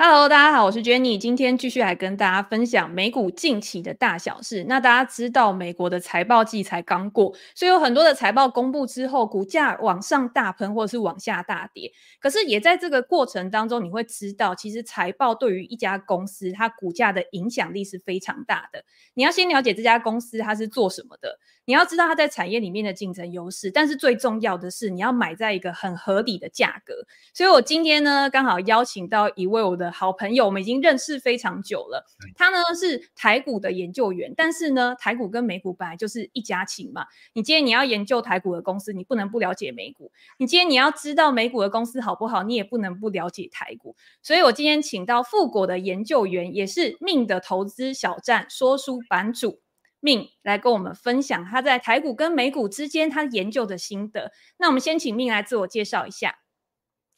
[0.00, 4.62] Hello，大家好，我是 Jenny，今天继续来跟大家分享美股近期的大小事。
[4.68, 11.92] 那大家知道，美国的财报季才刚过，所以有很多的财报公布之后，股价往上大喷或者是往下大跌。
[12.20, 18.84] 可是也在这个过程当中，你会知道，其实财报对于一家公司它股价的影响力是非常大的。
[19.14, 26.94] 你要先了解这家公司它是做什么的，你要知道它在产业里面的竞争优势，但是最重要的是，你要买在一个很合理的价格。
[27.34, 29.92] 所以我今天呢，刚好邀请到一位我的。
[29.98, 32.06] 好朋友，我们已经认识非常久了。
[32.36, 37.04] 他呢是台股的研究员，但是呢，台股跟美股本来就是一家亲嘛。
[37.32, 40.12] 你今天你要研究台股的公司，你不能不了解美股。
[40.36, 43.96] 你今天你要知道美股的公司好不好，你也不能不了解台股。
[44.22, 49.58] 所以我今天请到富国的研究员，也是 Min 的投资小站说书版主
[50.00, 54.32] Min 来跟我们分享他在台股跟美股之间他研究的心得。
[54.58, 56.38] 那我们先请 Min 来自我介绍一下。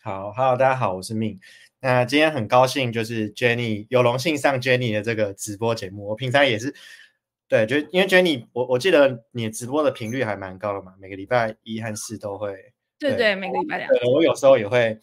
[0.03, 1.39] 好，Hello，大家好，我是 Min。
[1.81, 6.09] 那今天很高兴，就是 Jenny 有荣幸上 Jenny 的这个直播节目。
[6.09, 6.75] 我平常也是，
[7.49, 12.55] 对，就因为 Jenny，我我记得你直播的频率还蛮高的嘛，每个礼拜一和四都会。
[12.99, 13.89] 对对，对，每个礼拜两。
[13.91, 14.99] 对，我有时候也会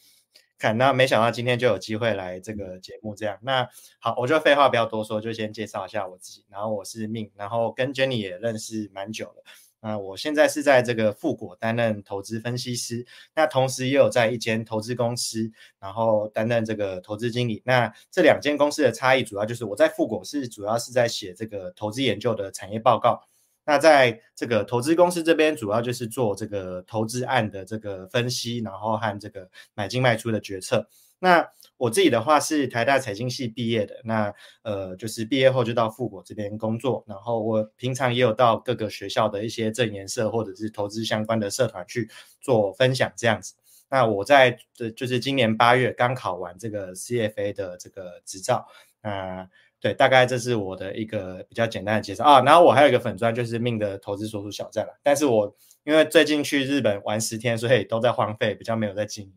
[0.58, 3.38] 看，那没想到今天就有机会来这个节目，这样。
[3.41, 3.67] 那
[4.00, 6.45] 好，我就废话不要多说，就先介绍一下我自己。
[6.49, 9.44] 然后我是 Min，然后跟 Jenny 也认识蛮久了。
[9.80, 13.05] 那，我现在是在这个富国担任投资分析师，
[13.36, 17.61] 那同时也有在一间投资公司，然后担任这个投资经理。
[17.64, 23.21] 那这两间公司的差异主要就是我在富国是主要是在写这个投资研究的产业报告，
[23.67, 30.87] 那在这个投资公司这边主要就是做这个投资案的这个分析，然后和这个买进卖出的决策。
[31.19, 42.09] 那我自己的话是台大财经系毕业的，那呃就是毕业后就到富国这边工作，然后我平常也有到各个学校的一些证研社或者是投资相关的社团去
[42.39, 43.53] 做分享这样子。
[43.89, 48.65] 那我在这就是今年八月刚考完这个 CFA 的这个执照，
[49.02, 49.49] 那
[49.80, 52.42] 对，大概这是我的一个比较简单的介绍啊。
[52.42, 59.33] 然后我还有一个粉钻就是 Min 的投资说书小站了，但是我因为最近去日本玩十天，所以都在荒废，比较没有在经营。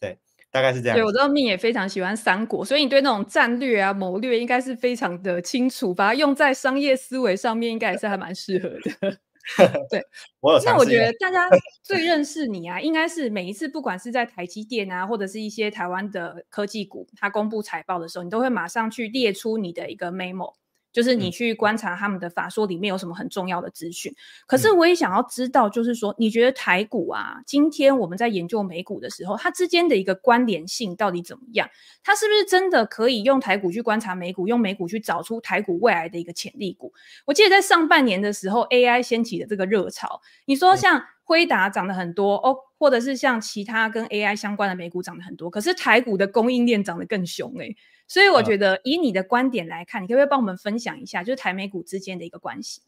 [0.00, 0.18] 对
[0.50, 0.96] 大概是这样。
[0.96, 9.18] 对，我知道 Min 也非常喜欢三国，所以你对那种战略啊、谋略应该是非常的清楚，把它用在商业思维上面，应该也是还蛮适合的。
[9.90, 10.04] 对，
[10.40, 10.62] 我有。
[10.64, 11.48] 那我觉得大家
[11.82, 20.54] 最认识你啊，应该是每一次不管是在台积电啊，或者是一些台湾的科技股，它公布财报的时候，你都会马上去列出你的一个 memo。
[20.92, 24.14] 就是你去观察他们的法说里面有什么很重要的资讯，
[24.46, 31.68] 可是我也想要知道，就是说你觉得台股啊，今天我们在研究美股的时候，它之间的一个关联性到底怎么样？
[32.04, 36.92] 它是不是真的可以用台股去观察美股，用美股去找出台股未来的一个潜力股？
[37.24, 47.74] 我记得在上半年的时候，AI 掀起的这个热潮，你说像辉达涨得很多哦，或者是像其他跟 AI 相关的美股涨得很多，可是台股的供应链涨得更凶诶。
[48.12, 52.82] 所以我觉得，以你的观点来看，你可不可以帮我们分享一下，就是台美股之间的一个关系？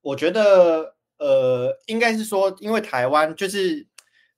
[0.00, 3.86] 我觉得，呃，应该是说，因为台湾就是，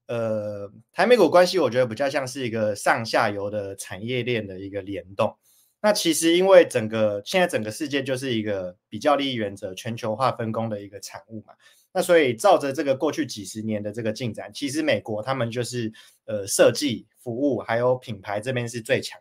[0.05, 5.35] 呃，台美股关系，我觉得比较像是一个上下游的产业链的一个联动。
[5.81, 11.55] 那其实，因为整个现在整个世界就是一个比较利益原则、全球化分工的一个产物嘛。
[11.95, 15.91] 那所以，照着这个过去几十年的这个进展，其实美国他们就是，
[16.27, 19.19] 呃，设计、服务还有品牌这边是最强。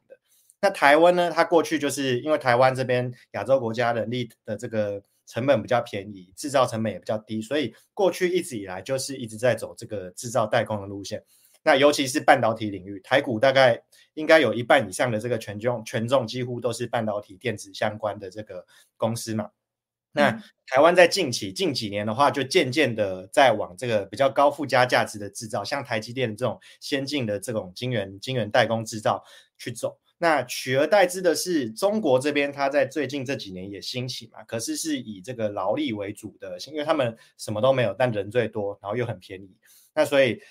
[0.62, 1.32] 那台湾呢？
[1.32, 11.24] 它过去就是因为台湾这边亚洲国家人力的这个成本比较便宜，制造成本也比较低，所以过去一直以来就是一直在走这个制造代工的路线。
[11.64, 19.52] 那尤其是半导体领域，台股大概应该有一半以上的这个权重权重几乎都是半导体电子相关的这个公司嘛。
[20.14, 20.32] 那
[20.66, 29.24] 台湾在近期近几年的话，就渐渐的在往这个比较高附加价值的制造，像台积电这种先进的这种晶圆晶圆代工制造
[29.58, 30.00] 去走。
[30.20, 39.56] 那取而代之的是，中国这边它在最近这几年也兴起嘛，可是是以这个劳力为主的，因为他们什么都没有，但人最多，然后又很便宜。
[39.94, 40.42] 那所以，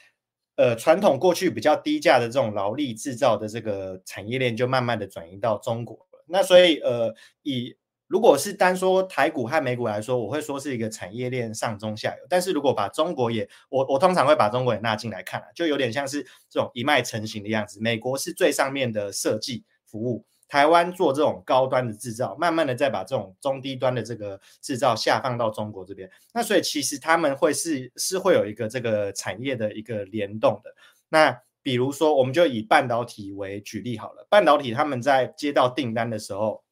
[0.55, 6.25] 呃，传统过去比较低价的这种劳力制造的这个产业链，就慢慢的转移到中国了。
[6.29, 7.77] 那所以，呃，以
[8.09, 12.27] 如果是单说台股和美股来说，我会说是一个产业链上中下游。
[12.29, 17.81] 但是如果把中国也，我我通常会把中国也纳进来看啊，就有点像是这种一脉成型的样子。
[17.81, 26.09] 美国是最上面的设计服务，台湾做这种高端的制造，慢慢的再把这种中低端的这个制造下放到中国这边。
[26.33, 30.71] 那所以其实他们会是是会有一个这个产业的一个联动的。
[31.09, 36.63] 那比如说，我们就以半导体为举例好了，半导体他们在接到订单的时候。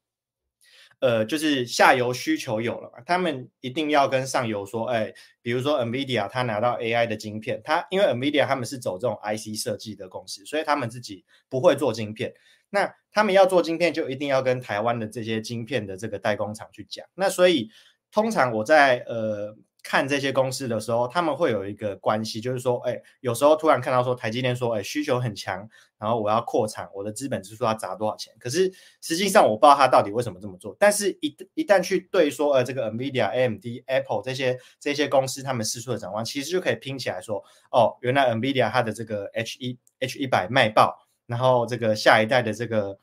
[1.00, 5.12] 呃，就是下游需求有了嘛，他们一定要跟上游说，哎，
[5.43, 12.35] 比如说 NVIDIA，他拿到 AI 的晶片，他因为 NVIDIA 他们是走这种 IC 设计的公司，所以他们自己不会做晶片。
[12.70, 17.06] 那他们要做晶片，就一定要跟台湾的这些晶片的这个代工厂去讲。
[17.14, 17.70] 那所以
[18.11, 19.56] 通常我在呃。
[19.84, 28.32] 看这些公司的时候，他们会有一个关系，就是说，哎，有时候突然看到说台积电说，哎，需求很强，然后我要扩产，我的资本支出要砸多少钱？
[28.40, 28.72] 可是
[29.02, 30.75] 实际上我不知道他到底为什么这么做。
[30.81, 42.98] 但是一，一旦去对说，呃，这个 NVIDIA、AMD、Apple 这些这些公司他们四处的展望，其实就可以拼起来说，哦，原来 NVIDIA 它的这个 H 一 H 一百卖爆，然后这个下一代的这个。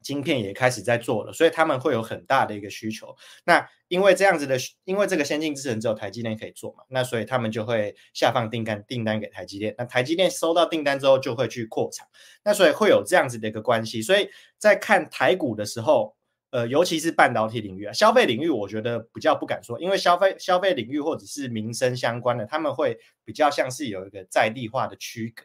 [0.00, 3.14] 晶片也开始在做了，所以他们会有很大的一个需求。
[3.44, 9.74] 那因为这样子的，因为这个先进制程只有台积电可以做嘛，那所以他们就会下放订单订单给台积电。
[9.76, 12.06] 那台积电收到订单之后，就会去扩产。
[12.44, 14.00] 那所以会有这样子的一个关系。
[14.00, 16.14] 所以在看台股的时候，
[16.50, 25.44] 呃，尤其是半导体领域啊，消费领域，我觉得比较不敢说，因为消费消费领域或者是民生相关的，他们会比较像是有一个在地化的区隔。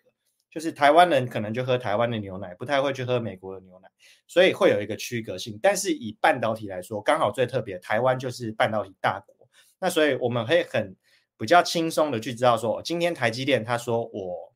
[0.50, 3.90] 就是台湾人可能就喝台湾的牛奶，不太会去喝美国的牛奶，
[4.34, 5.60] 所以会有一个区隔性。
[5.62, 9.48] 但是以半导体来说，刚好最特别，台湾就是半导体大国，
[9.78, 10.96] 那所以我们可以很
[11.38, 14.52] 比较轻松的去知道说，今天台积电他说我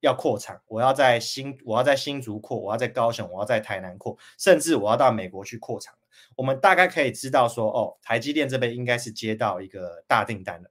[0.00, 5.94] 要扩厂，我要在新我要在新竹扩，我要在高雄，我要在台南扩，甚至我要到美国去扩厂，
[6.36, 10.68] 我们大概可以知道说，哦，台积电这边应该是接到一个大订单了。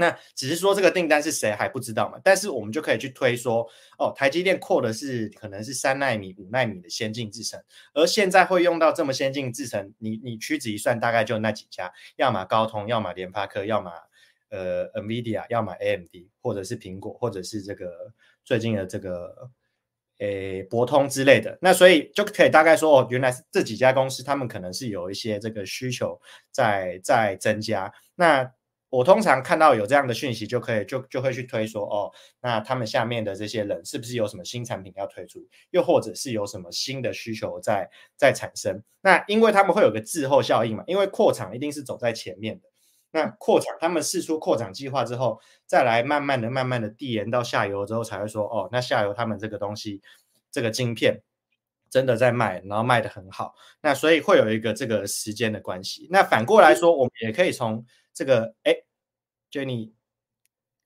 [0.00, 2.20] 那只是说这个订单是谁还不知道嘛？
[2.22, 3.68] 但是我们就可以去推说，
[3.98, 7.60] 哦，台积电扩的是可能是三奈米、五奈米的先进制程，
[7.94, 13.90] 而现在会用到这么先进制程，你你屈指一算，大概就那几家，要么高通，要么联发科，要么
[14.50, 17.90] 呃 NVIDIA，要么 AMD，或者是苹果，或者是这个
[18.44, 19.50] 最近的这个
[20.18, 21.58] 诶博通之类的。
[21.60, 26.20] 那所以就可以大概说，哦，原来是这几家公司，他们可能是有一些这个需求
[26.52, 27.92] 在在增加。
[28.14, 28.48] 那
[28.90, 38.82] 我通常看到有这样的讯息，就可以就就会去推说，哦，那他们下面的这些人是不是有什么新产品要推出，又或者是有什么新的需求在在产生？
[39.02, 42.68] 那因为他们会有个滞后效应嘛，因为扩厂一定是走在前面的。
[43.10, 50.02] 那扩厂，他们试出扩厂计划之后，再来慢慢的、慢慢的递延到下游之后，才会说，哦，那下游他们这个东西，
[50.50, 51.22] 这个晶片
[51.88, 53.54] 真的在卖，然后卖得很好。
[53.80, 56.06] 那所以会有一个这个时间的关系。
[56.10, 57.82] 那反过来说，我们也可以从
[58.18, 58.74] 这个哎
[59.48, 59.92] ，Jenny，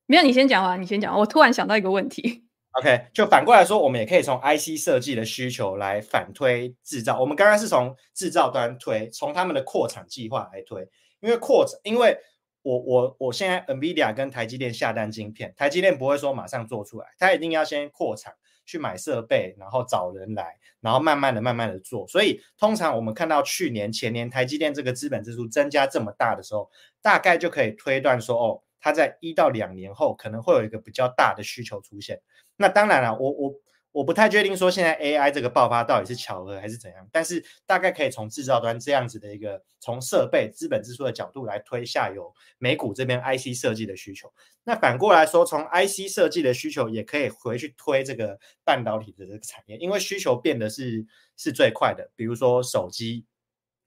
[0.04, 1.18] 没有，你先讲啊，你先讲。
[1.18, 2.44] 我突然想到一个问题。
[2.72, 7.18] OK，就反过来说，我们也可以从 IC 设计的需求来反推制造。
[7.18, 10.86] 我们刚刚是从制造端推，从他们的扩产计划来推。
[11.20, 12.18] 因为扩产，因为
[12.60, 18.34] 我我我现在 NVIDIA 跟台积电下单晶片，台积电不会说马上做出来，它一定要先扩产。
[18.64, 22.06] 去买设备，然后找人来，然后慢慢的、慢慢的做。
[22.08, 26.70] 所以通常我们看到去年、前年台积电这个资本支出增加这么大的时候，
[27.00, 32.20] 大概就可以推断说，哦，它在一到两年后可能会有一个比较大的需求出现。
[32.56, 33.54] 那当然了，我我。
[33.92, 44.32] 我不太确定说现在 AI 这个爆发到底是巧合还是怎样，但是大概可以从制造端这样子的一个从设备资本支出的角度来推下游美股这边 IC 设计的需求。
[44.64, 51.06] 那反过来说，从 IC 设计的需求也可以回去推这个半导体的这个产业，因为需求变得是
[51.36, 53.26] 是最快的，比如说手机。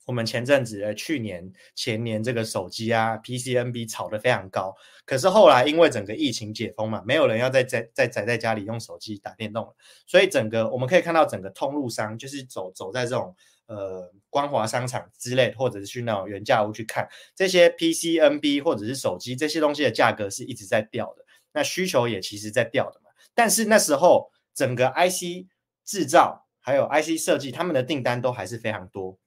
[0.05, 4.75] 我们前阵子，去年、前年这个手机啊，PCNB 炒得非常高。
[5.03, 9.75] 可是后来因为整个疫情解封嘛，没有人要再在在宅在家里用手机打电动了，
[10.05, 13.35] 所以整个我们可以看到整个通路商就是走走在这种
[13.67, 23.09] 呃光华商场之类，或者是去那种原价屋去看这些 PCNB 或者是手机这些东西的价格是一直在掉的，那需求也其实在掉的嘛。
[23.33, 25.47] 但是那时候整个 IC
[25.83, 29.17] 制造还有 IC 设计，他们的订单都还是非常多。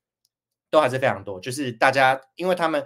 [0.70, 2.84] 都还是非常多，就是大家，因为他们，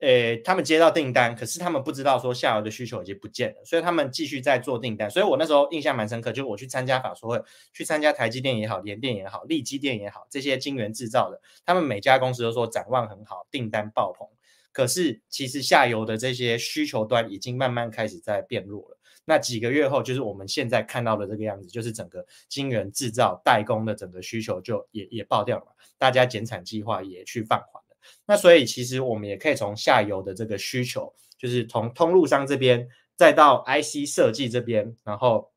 [0.00, 5.10] 诶，他们接到订单，可是他们不知道说下游的需求已经不见了，所以他们继续在做订单。
[5.10, 14.28] 所以我那时候印象蛮深刻，就是我去参加法说会，去参加台积电也好，联电也好，力积电也好，这些晶圆制造的，他们每家公司都说展望很好，订单爆棚。
[14.70, 18.97] 可是其实下游的这些需求端已经慢慢开始在变弱了。
[19.28, 25.66] 那几个月后，就是我们现在看到的这个样子，就是整个晶圆制造代工的整个需求就也也爆掉了。
[25.98, 35.52] 大家减产计划也去放缓了，那所以其实我们也可以从下游的这个需求，就是从通路商这边，再到 IC 设计这边，然后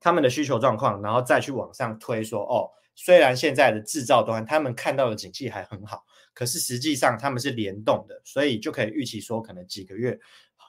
[0.00, 6.04] 他们的需求状况，然后再去往上推说，哦，虽然现在的制造端他们看到的景气还很好，
[6.34, 10.18] 可是实际上他们是联动的，所以就可以预期说，可能几个月、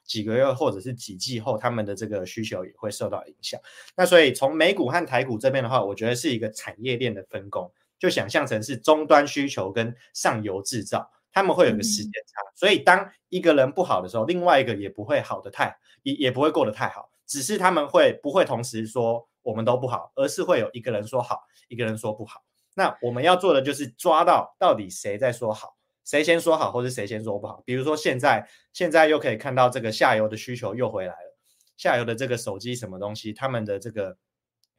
[0.04, 3.60] 几个月或者是几季后，他们的这个需求也会受到影响。
[3.96, 7.72] 那所以从美股和台股这边的话，我觉得是一个产业链的分工。
[8.00, 22.44] 就想象成是终端需求跟上游制造，他们会有个时间差，嗯、所以当一个人不好的时候，另外一个也不会好的太，也也不会过得太好，只是他们会不会同时说我们都不好，而是会有一个人说好，一个人说不好。
[22.74, 27.62] 那我们要做的就是抓到到底谁在说好，谁先说好，或是谁先说不好。
[27.66, 31.38] 比如说现在，现在又可以看到这个下游的需求又回来了，
[31.78, 34.18] 下游的这个手机什么东西，他们的这个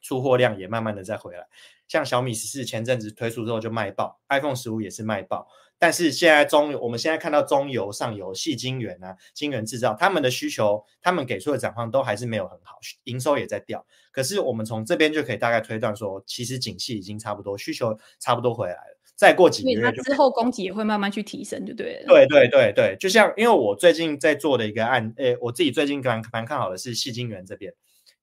[0.00, 1.46] 出货量也慢慢的在回来。
[1.88, 5.46] 像小米十四前阵子推出之后就卖爆，iPhone 十五也是卖爆。
[5.78, 13.84] 但是现在中，我们现在看到中游、上游、细晶圆啊、晶圆制造，他们的需求，他们给出的展望都还是没有很好，营收也在掉。
[14.12, 18.98] 可是我们从这边就可以大概推断说，其实景气已经差不多，需求差不多回来了。
[19.22, 22.06] 再过几个月，之后供给也会慢慢去提升，就对了。
[22.08, 27.72] 对对对对，就像因为我最近在做的一个案，诶，我自己最近蛮蛮看好的是细晶圆这边。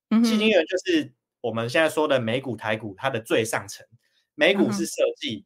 [0.09, 3.85] 嗯，矽晶圆就是我们现在说的美股、台股它的最上层，
[4.35, 5.45] 美股是设计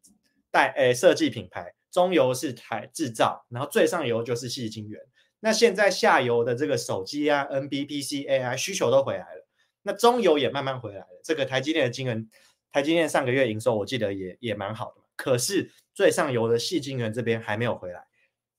[0.49, 1.75] 带诶设计品牌。
[1.91, 4.99] 中游是台制造，然后最上游就是细晶圆。
[5.41, 9.47] 那现在下游的这个手机啊、NB、PC、AI 需求都回来了，
[9.83, 11.21] 那中游也慢慢回来了。
[11.23, 12.27] 这个台积电的晶圆，
[12.71, 15.02] 台积电上个月营收我记得也也蛮好的。
[15.15, 18.03] 可是最上游的细晶圆这边还没有回来，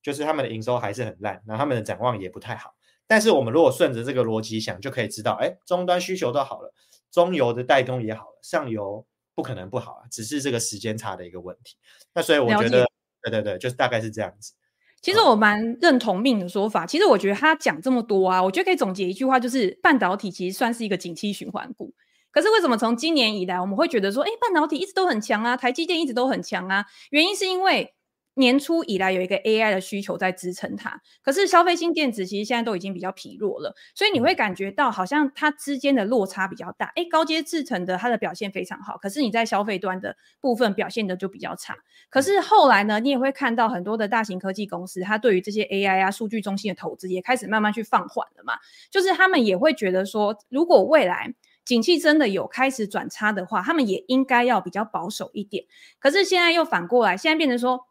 [0.02, 2.74] 就是他们的营收还是很烂，然后他们的展望也不太好。
[3.06, 6.72] 但是我们如果顺着这个逻辑想，就可以知道，哎，终端需求都好了，
[7.10, 11.76] 中游的代工也好了，上游不可能不好啊，只是这个时间差的一个问题。
[12.14, 12.86] 那所以我觉得。
[13.24, 14.52] 对对对，就是大概是这样子。
[15.00, 16.84] 其实我蛮认同 Ming 的说法。
[16.84, 21.94] 其实我觉得他讲这么多啊，我觉得可以总结一句话，就是半导体其实算是一个景气循环股。
[22.34, 26.84] 可是为什么从今年以来我们会觉得说，哎，半导体一直都很强啊，台积电一直都很强啊？
[27.10, 27.94] 原因是因为。
[28.36, 36.86] 年初以来有一个 AI 的需求在支撑它，可是消费性电子其实现在都已经比较疲弱了，所以你会感觉到好像它之间的落差比较大。
[36.96, 41.76] 诶，高阶制程的它的表现非常好，可是你在消费端的部分表现的就比较差。
[42.10, 48.54] 可是后来呢，你也会看到很多的大型科技公司，它对于这些 AI 啊、数据中心的投资也开始慢慢去放缓了嘛，
[48.90, 51.32] 就是他们也会觉得说，如果未来
[51.64, 55.64] 景气真的有开始转差的话，他们也应该要比较保守一点。
[55.98, 57.86] 可是现在又反过来，现在变成说。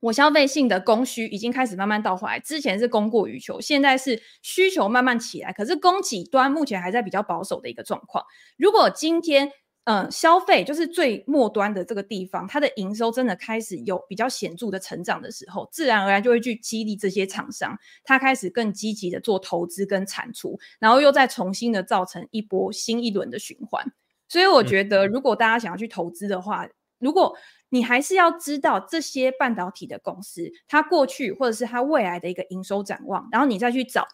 [0.00, 8.24] 我消费性的供需已经开始慢慢倒回来，之前是供过于求，现在是需求慢慢起来，可是供给端目前还在比较保守的一个状况。
[8.56, 9.50] 如果今天，
[9.88, 23.82] 呃，消费就是最末端的这个地方，它的营收真的开始有比较显著的成长的时候，自然而然就会去激励这些厂商，它开始更积极的做投资跟产出，然后又再重新的造成一波新一轮的循环。
[24.28, 26.68] 所以我觉得，如果大家想要去投资的话，
[26.98, 27.34] 如果
[27.70, 34.06] 你还是要知道这些半导体的公司，它过去或者是它未来的一个营收展望，然后你再去找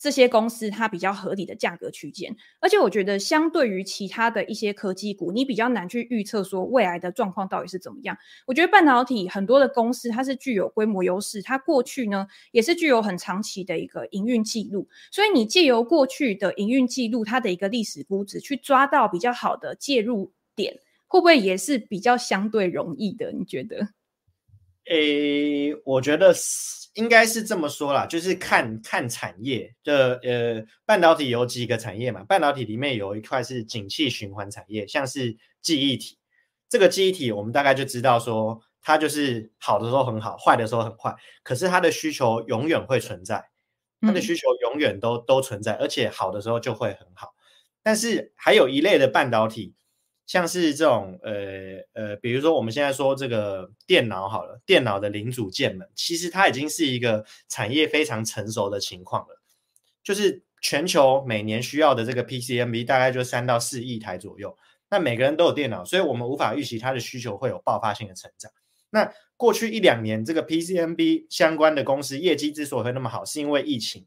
[0.00, 2.34] 这些公司它比较合理的价格区间。
[2.58, 8.16] 而且我觉得，相对于其他的一些科技股，你比较难去预测说未来的状况到底是怎么样。
[8.46, 20.80] 我觉得半导体很多的公司它是具有规模优势，它过去呢也是具有很长期的一个营运记录，所以你借由过去的营运记录，它的一个历史估值，去抓到比较好的介入点。
[21.06, 23.32] 会不会也是比较相对容易的？
[23.32, 23.88] 你觉得？
[24.84, 26.32] 诶，我觉得
[27.00, 30.20] 应该是这么说啦，就是看看产业的。
[30.22, 32.22] 呃，半导体有几个产业嘛？
[32.24, 36.18] 半导体里面有一块是景气循环产业，像是记忆体。
[36.68, 41.16] 这个记忆体，我们大概就知道说，它就是好的时候很好，坏的时候很坏。
[41.42, 43.42] 可是它的需求永远会存在，
[44.02, 47.34] 它的需求永远都都存在，而且好的时候就会很好。
[47.82, 49.74] 但是还有一类的半导体。
[50.30, 51.32] 像是这种呃
[51.92, 59.42] 呃，比如说我们现在说这个电脑好了，电脑的零组件们，其实它已经是一个产业非常成熟的情况了。
[60.04, 64.56] 就是全球每年需要的这个 PCMB 大概就三到四亿台左右。
[64.88, 68.52] 那每个人都有电脑，所以我们无法预期它的需求会有爆发性的成长。
[68.90, 74.06] 那过去一两年，这个 PCMB 相关的公司业绩之所以会那么好，是因为疫情，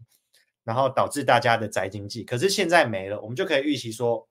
[0.63, 2.24] 然后导致大家的宅经济。
[2.24, 4.25] 可是现在没了，我们就可以预期说。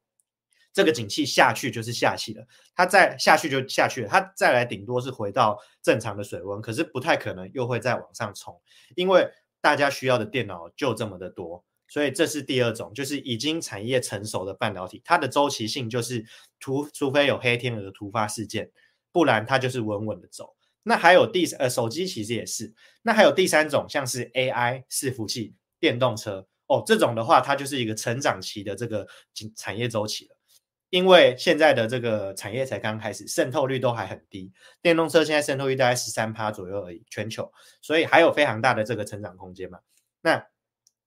[0.72, 8.58] 这个景气下去就是下去了，它再下去就下去了，它再来顶多是回到正常的水温，可是不太可能又会再往上冲，
[8.96, 9.28] 因为
[9.60, 16.24] 大家需要的电脑就这么的多，所以这是第二种，就是已经产业成熟的半导体，它的周期性就是
[16.58, 18.70] 除除非有黑天鹅的突发事件，
[19.12, 20.56] 不然它就是稳稳的走。
[20.84, 29.06] 那还有第呃手机其实也是，那还有第三种像是 AI 伺服器、电动车哦，这种的话它就是一个成长期的这个
[29.54, 30.28] 产业周期。
[30.92, 34.52] 因为现在的这个产业才刚开始，渗透率都还很低。
[34.82, 39.78] 电动车现在渗透率大概十三趴左右而已，全球，所以还有非常大的这个成长空间嘛。
[40.20, 40.46] 那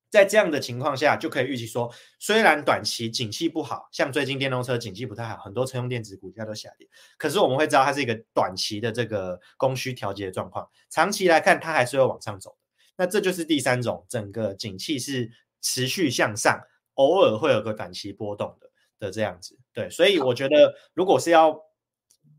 [0.10, 6.90] 在这样的情况下，就可以预期说，虽然短期景气不好，像最近电动车景气不太好，很多车用电子股价都下跌，
[7.20, 12.58] 可是我们会知道它是一个短期的这个供需调节的状况，长期来看它还是会往上走。
[12.98, 15.30] 那这就是第三种，整个景气是
[15.62, 16.60] 持续向上，
[16.96, 18.65] 偶尔会有个短期波动的。
[19.00, 19.58] 的这样子。
[19.74, 21.60] 对，所以我觉得如果是要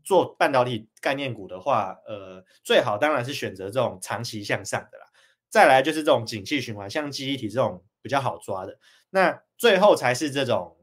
[0.03, 5.05] 做半导体概念股的话，呃，最好当然是选择这种长期向上的啦。
[5.49, 8.79] 再来就是这种景气循环，像记忆体这种比较好抓的。
[9.09, 10.77] 那最后才是这种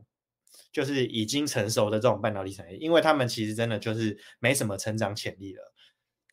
[0.73, 5.73] 就是已经成熟的这种半导体产业，因为他们其实真的就是没什么成长潜力了，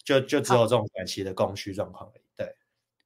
[0.04, 2.21] 就就只有这种短期的供需状况而已。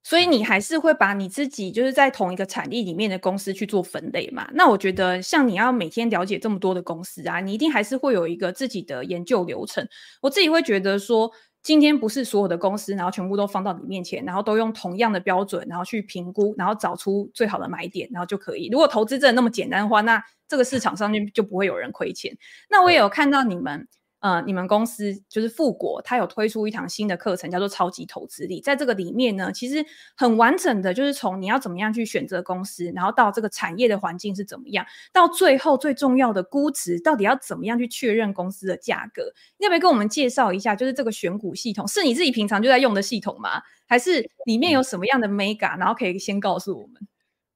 [0.06, 4.48] 对，所以你还是会把你自己就是在同一个产地里面的公司去做分类嘛？
[4.54, 9.88] 那我觉得像你要每天了解这么多的公司啊，你一定还是会有一个自己的研究流程。
[10.22, 11.32] 我自己会觉得说。
[11.66, 18.70] 今天不是所有的公司，然后全部都放到你面前，然后都用同样的标准，然后去评估，然后找出最好的买点，然后就可以。
[18.72, 22.38] 如果投资真的那么简单的话，那这个市场上面就不会有人亏钱。
[22.70, 23.88] 那我也有看到你们。
[24.20, 28.60] 呃，你们公司就是富国，它有推出一堂新的课程，叫做超级投资力。
[28.60, 39.24] 在这个里面呢，其实很完整的，就是从你要怎么样去选择公司，然后到这个产业的环境是怎么样，到最后最重要的估值，到底要怎么样去确认公司的价格？
[39.60, 40.76] 你要不要跟我们介绍一下？
[40.76, 43.62] 就是这个选股系统是你自己平常就在用的系统吗？
[43.88, 45.78] 还是里面有什么样的 mega？
[45.78, 47.08] 然后可以先告诉我们。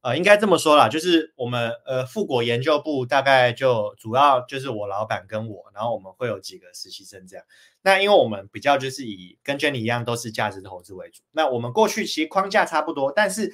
[0.02, 7.46] 呃，应该这么说啦，就是我们呃富国研究部大概就主要就是我老板跟我，然后我们会有几个实习生这样。
[7.82, 13.54] 那因为我们比较就是以跟 Jenny 一样都是价值投资为主，那我们过去其实框架差不多，但是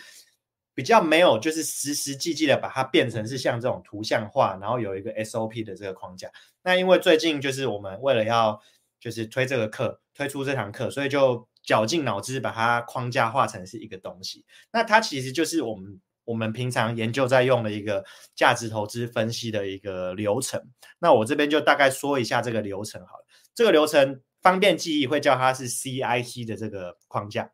[0.75, 6.29] 比较没有就是实实际际的把它变成是像这种图像化，然后有一个 SOP 的这个框架。
[6.61, 8.61] 那因为最近就是我们为了要
[8.99, 14.45] 就是推这个课，推出这堂课，所以就绞尽脑汁把它框架化成是一个东西。
[14.71, 15.99] 那它其实就是我们。
[16.25, 18.03] 我们平常研究在用的一个
[18.35, 20.61] 价值投资分析的一个流程，
[20.99, 23.25] 那我这边就大概说一下这个流程好了。
[23.53, 27.51] 这个流程方便记忆，会叫它是 CIC 的这个框架。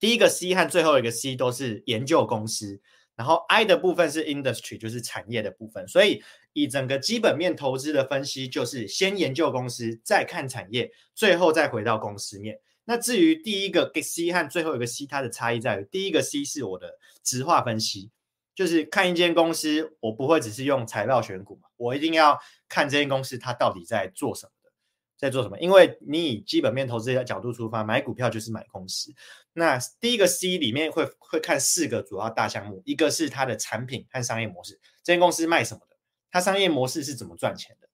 [0.00, 2.80] 第一个 C 和最后一个 C 都是研究公司，
[3.16, 5.86] 然后 I 的部分是 Industry，就是产业的部分。
[5.88, 12.60] 所以以整个基本面投资的分析，就是先研究公司，再看产业，最后再回到公司面。
[12.86, 18.10] 那至于第一个 C 和最后一个 C，它的差异在于，第一个 C 是我的直化分析，
[18.54, 24.70] 就是看一间公司，我不会只是用财报选股嘛，我一定要看这间公司它到底在做什么的，
[25.16, 25.58] 在做什么。
[25.58, 29.10] 因为你以基本面投资的角度出发，买股票就是买公司。
[29.54, 35.96] 那第一个 C 里面会会看四个主要大项目，一个是它的产品和商业模式，这间公司卖什么的，
[36.30, 37.88] 它商业模式是怎么赚钱的。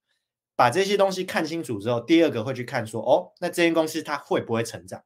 [0.60, 5.02] 把这些东西看清楚之后，第二个会去看说，哦，那这间公司它会不会成长？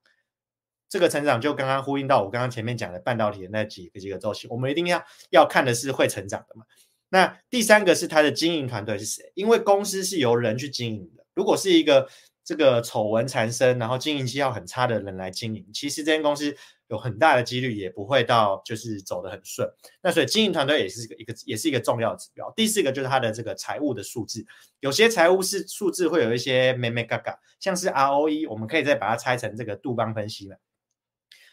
[0.89, 6.65] 这个成长就刚刚呼应到我刚刚前面讲的半导体的那几个几个周期，我们一定要要看的是会成长的嘛。
[7.09, 9.31] 那第三个是它的经营团队是谁？
[9.37, 12.09] 因为公司是由人去经营的，如果是一个
[12.45, 16.55] 这个丑闻缠身，然后经营绩效很差的人来经营，其实这间公司。
[16.89, 19.67] 有很大的几率也不会到，就是走得很顺。
[20.03, 22.53] 那所以经营团队也是一个一个也是一个重要指标。
[22.55, 24.45] 第四个就是它的这个财务的数字，
[24.81, 30.59] 有些财务是数字会有一些咩咩嘎嘎，像是 ROE，我们可以再把它拆成这个杜邦分析了。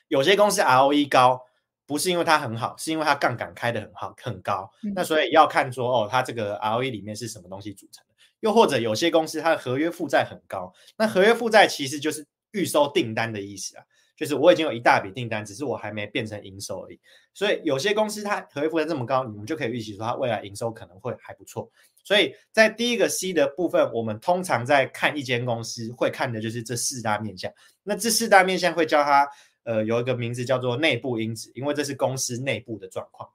[0.10, 1.40] 有些公司 ROE 高，
[1.88, 4.70] 不是因为它很好，是因为它杠杆开得很好很高。
[4.94, 8.11] 那所以要看说哦，它这个 ROE 里面是什么东西组成的。
[8.42, 13.84] 又或者有些公司它的合约负债很高，那合约负债其实就是预收订单的意思啊。
[14.18, 17.00] 就是我已经有一大笔订单，只是我还没变成营收而已。
[17.34, 21.72] 所以有些公司它合约负债这么高，你们就可以预期说它未来营收可能会还不错。
[22.04, 27.52] 所以在第一个 C 的部分，我们通常在看一间公司会看的就是这四大面向。
[27.82, 29.28] 那这四大面向会叫它
[29.64, 33.28] 呃有一个名字叫做内部因子，因为这是公司内部的状况。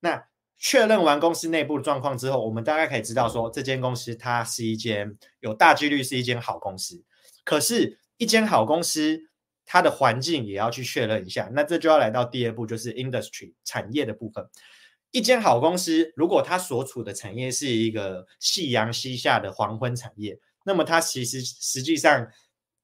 [0.00, 0.22] 那
[0.64, 7.04] 确认完公司内部的状况之后，我们大概可以知道说这间公司它是一间有大几率是一间好公司。
[7.44, 9.20] 可是，一间好公司。
[9.66, 14.46] 它的环境也要去确认一下，那这就要来到第二步，就是 industry 产业的部分。
[15.10, 22.28] 一间好公司，如果它所处的产业是一个夕阳西下的黄昏产业，那么它其实实际上，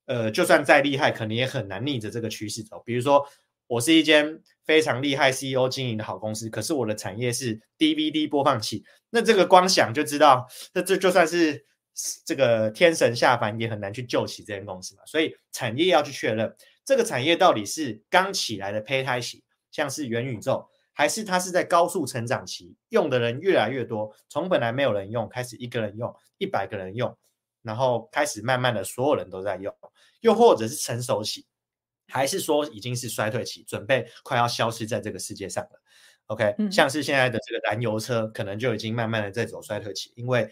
[0.06, 2.82] 呃，就算再厉害，可能也很难逆着这个趋势走。
[2.82, 3.26] 比如说，
[3.66, 4.40] 我是一间
[4.70, 11.66] 非常厉害 CEO 经营的好公司，可是我的产业是 DVD 播放器，那这个光想就知道，这这就算是
[12.24, 15.02] 这个天神下凡，也很难去救起这间公司嘛。
[15.06, 16.54] 所以产业要去确认。
[16.84, 27.18] 这个产业到底是刚起来的胚胎期，像是元宇宙，还是它是在高速成长期，用的人越来越多，从本来没有人用，开始一个人用，一百个人用，
[27.62, 29.74] 然后开始慢慢的所有人都在用，
[30.20, 31.44] 又或者是成熟期，
[32.10, 35.80] 还是说已经是衰退期，准备快要消失在这个世界上了
[36.26, 40.50] ？OK，嗯，像是现在的这个燃油车，可能就已经慢慢的在走衰退期，因为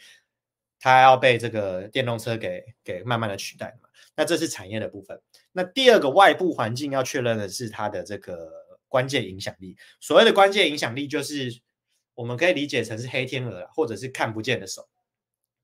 [0.80, 3.88] 它要被这个电动车给给慢慢的取代嘛。
[4.16, 5.20] 那这是产业的部分。
[5.52, 8.50] 那第二个外部环境要确认的是它的这个
[8.88, 9.76] 关键影响力。
[10.00, 11.60] 所谓的关键影响力，就是
[12.14, 14.88] 我们可以理解成是黑天鹅，或者是看不见的手。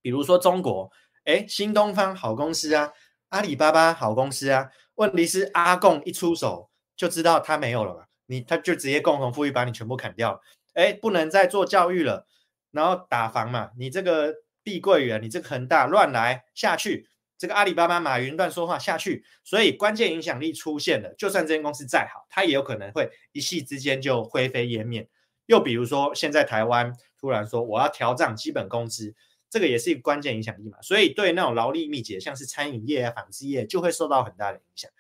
[0.00, 0.90] 比如说中国，
[1.24, 2.92] 哎，新东方好公司啊，
[3.30, 10.40] 阿里巴巴好公司啊，问题是阿共一出手就知道他没有了嘛，你他就直接共同富裕把你全部砍掉，
[10.74, 12.26] 哎，不能再做教育了，
[12.70, 17.08] 然后打房嘛，你这个碧桂园，你这个恒大乱来下去。
[17.36, 21.12] 这个阿里巴巴马云乱说话下去，所以关键影响力出现了。
[21.18, 25.06] 就算这间公司再好，它也有可能会一夕之间就灰飞烟灭。
[25.46, 29.14] 又比如说，现在台湾突然说我要调涨基本工资，
[29.54, 30.76] 这个也是一个关键影响力嘛。
[30.82, 34.90] 所以对那种劳力密集的，像是餐饮业啊、纺织业，就会受到很大的影响。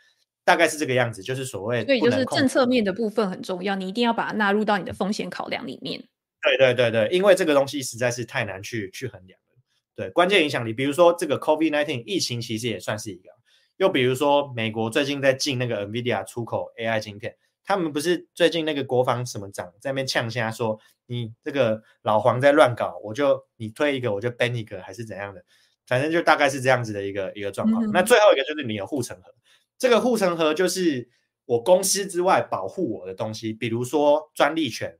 [0.44, 1.84] 大概是这个样子，就是所谓。
[1.84, 6.04] 对，就是政策面的部分很重要，你一定要把它纳入到你的风险考量里面。
[6.40, 9.58] 对对对对，因为这个东西实在是太难去去衡量了。
[9.96, 13.30] 对，关键影响力，比如说这个 COVID-19 疫情，其实也算是一个。
[13.78, 25.44] 又比如说，美国最近在禁那个 NVIDIA 出口 AI 晶片，他们不是最近那个国防什么长在那边呛声说，你这个老黄在乱搞，我就你推一个我就 ban 一个，还是怎样的？
[25.86, 27.84] 反正就大概是这样子的一个一个状况。
[27.86, 29.34] 嗯、那最后一个就是你有护城河，
[29.78, 31.08] 这个护城河就是
[31.44, 34.98] 我公司之外保护我的东西，比如说专利权。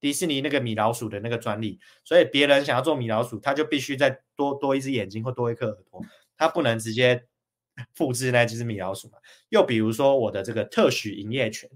[0.00, 6.04] 迪士尼那个米老鼠的那个专利，所以别人想要做米老鼠，他就必须再多多一只眼睛或多一颗耳朵，
[6.36, 7.24] 他不能直接
[7.96, 9.16] 复制那只米老鼠嘛。
[9.48, 11.70] 又比如说我的这个特许营业权，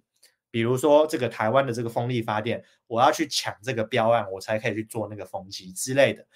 [0.50, 6.26] 比如说这个台湾的这个风力发电，我要去抢这个标案，我才可以去做那个风机之类的。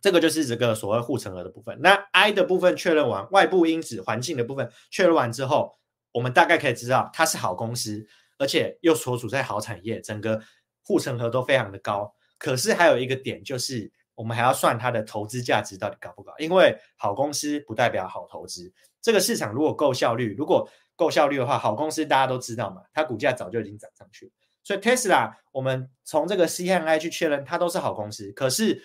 [0.00, 1.78] 这个就是这个所谓护城河的部分。
[1.80, 5.78] 那 I 的部分确认完，外部因子环境的部分确认完之后，
[6.12, 8.06] 我们大概可以知道它是好公司，
[8.38, 10.40] 而且又所处在好产业，整个。
[10.80, 16.32] 护城河都非常的高，可是还有一个点就是，我们还要算它的投资价值到底高不高？
[16.38, 18.72] 因为好公司不代表好投资。
[19.02, 20.66] 这个市场如果够效率，如果
[20.98, 24.32] 够效率的话，好公司大家都知道嘛，它股价早就已经涨上去了。
[24.64, 28.32] 所以 Tesla，我们从这个 C 和 I 去确认，它都是好公司。
[28.32, 28.82] 可是，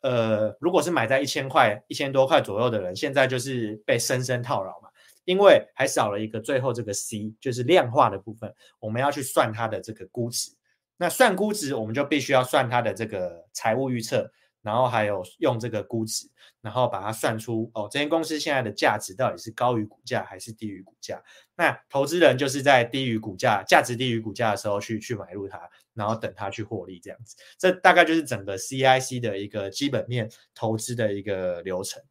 [0.00, 4.88] 呃，如果是买在一千块、一千多块左右的人，现在就是被深深套牢嘛，
[5.24, 10.50] 因为还少了一个最后这个 C，就是量化的部分，我们要去算它的这个估值。
[10.96, 14.30] 那算估值，我们就必须要算它的这个财务预测，
[14.64, 16.26] 然后还有用这个估值，
[16.62, 21.22] 然后把它算出哦，这间公司现在的价值到底是高于股价还是低于股价？
[21.54, 25.60] 那投资人就是在低于股价、价值低于股价的时候去去买入它，
[25.92, 27.36] 然后等它去获利这样子。
[27.58, 32.02] 这大概就是整个 CIC 的一个基本面投资的一个流程。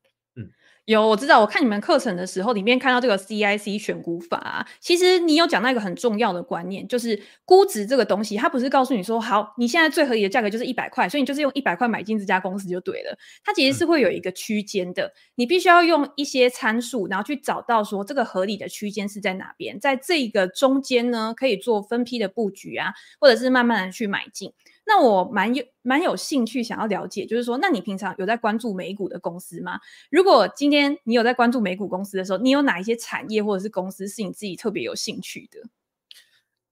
[0.86, 1.39] 有，我知道。
[1.39, 13.17] 我看你们课程的时候，里面看到这个 CIC 选股法啊，其实你有讲到一个很重要的观念，就是估值这个东西，它不是告诉你说，好，你现在最合理的价格就是一百块，所以你就是用一百块买进这家公司就对了。
[13.46, 24.52] 它其实是会有一个区间的，你必须要用一些参数，然后去找到说这个合理的区间是在哪边，在这个中间呢，可以做分批的布局啊，或者是慢慢的去买进。
[24.86, 29.80] 那我蛮有蛮有兴趣想要了解，就是说，那你平常有在关注美股的公司吗？
[30.10, 35.62] 如果今天你有在关注美股公司的时候，你有哪一些产业或者是公司是你自己特别有兴趣的？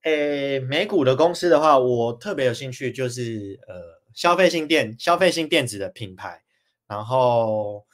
[0.04, 6.42] 诶，美股的公司的话，我特别有兴趣就是呃，消费性电消费性电子的品牌，
[6.88, 7.86] 然后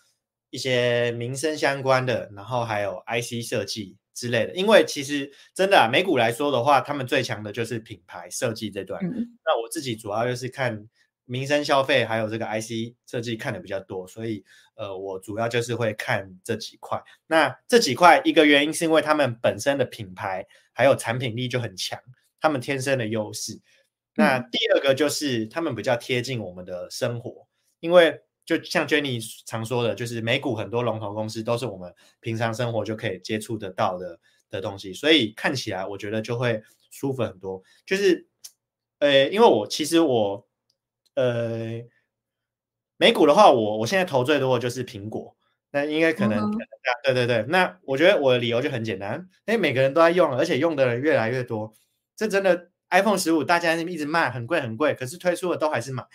[0.50, 3.98] 一些民生相关的，然后还有 IC 设计。
[4.18, 9.00] 之类的，因为其实真的啊，美股来说的话，他们最强的就是品牌设计这段。
[9.06, 9.38] 嗯。
[9.46, 10.88] 那我自己主要就是看
[11.26, 14.44] 民生消费，还有这个 IC 设计看的比较多，所以
[14.76, 17.00] 呃，我主要就是会看这几块。
[17.28, 22.02] 那这几块一个原因是因为他们本身的品牌还有产品力就很强，
[22.42, 23.62] 他们天生的优势。
[24.16, 27.48] 那第二个就是他们比较贴近我们的生活，
[27.80, 28.20] 因为。
[28.48, 34.18] 就像 Jenny 常说的，就是美股很多龙头公司都是我们平常生活就可以接触得到的
[34.50, 37.62] 的东西，所以看起来我觉得就会舒服很多。
[37.86, 38.26] 就是，
[39.00, 40.48] 呃，因为我其实我，
[41.16, 41.82] 呃，
[42.96, 45.36] 美股的话，我我现在投最多的就是苹果，
[45.72, 46.58] 那应该可能，嗯、
[47.04, 47.44] 对对对。
[47.50, 51.74] 那我觉得我的理由就很简单，因为每个人都在用，而且用的人越来越多。
[52.16, 56.06] 这真的 iPhone 十五大家一直卖很贵很贵，可是推出的都还是买。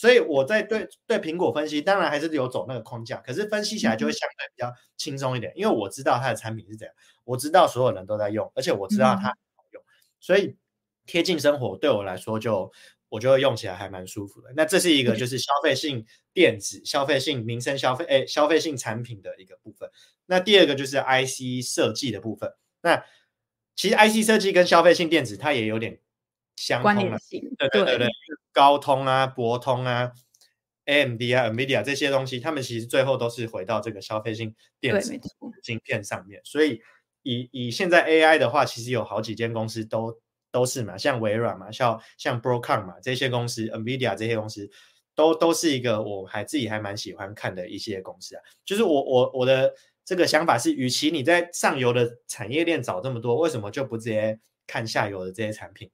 [0.00, 9.82] 所以我在对对苹果分析，当然还是有走那个框架，可是分析起来就会相对比较轻松一点，因为我知道它的产品是怎样，我知道所有人都在用，而且我知道它很好用，
[10.18, 10.56] 所以
[11.04, 12.72] 贴近生活对我来说就
[13.10, 14.50] 我就会用起来还蛮舒服的。
[14.56, 19.90] 那这是一个就是消费性电子、消费性民生消费诶消费性产品的一个部分。
[20.24, 22.50] 那第二个就是 IC 设计的部分。
[22.80, 23.04] 那
[23.76, 26.00] 其实 IC 设计跟消费性电子它也有点
[26.56, 27.18] 相通的，
[27.58, 28.08] 对对对对。
[28.52, 30.10] 高通啊、博通啊、
[30.86, 35.18] AMD 啊、NVIDIA 这些东西，他们其实最后都是回到这个消费性电子
[35.62, 36.40] 晶片上面。
[36.44, 36.80] 所以
[37.22, 40.18] 以以现在 AI 的话，其实有好几间公司都
[40.50, 44.68] 都是嘛，像微软嘛，像像 Broadcom 嘛，这些公司，NVIDIA 这些公司
[45.14, 48.42] 都都是一个我还自己还蛮喜欢看的一些公司啊。
[48.64, 49.72] 就是我我我的
[50.04, 55.88] 这个想法是，与其你在上游的产业链找这么多，为什么就不直接看下游的这些产品？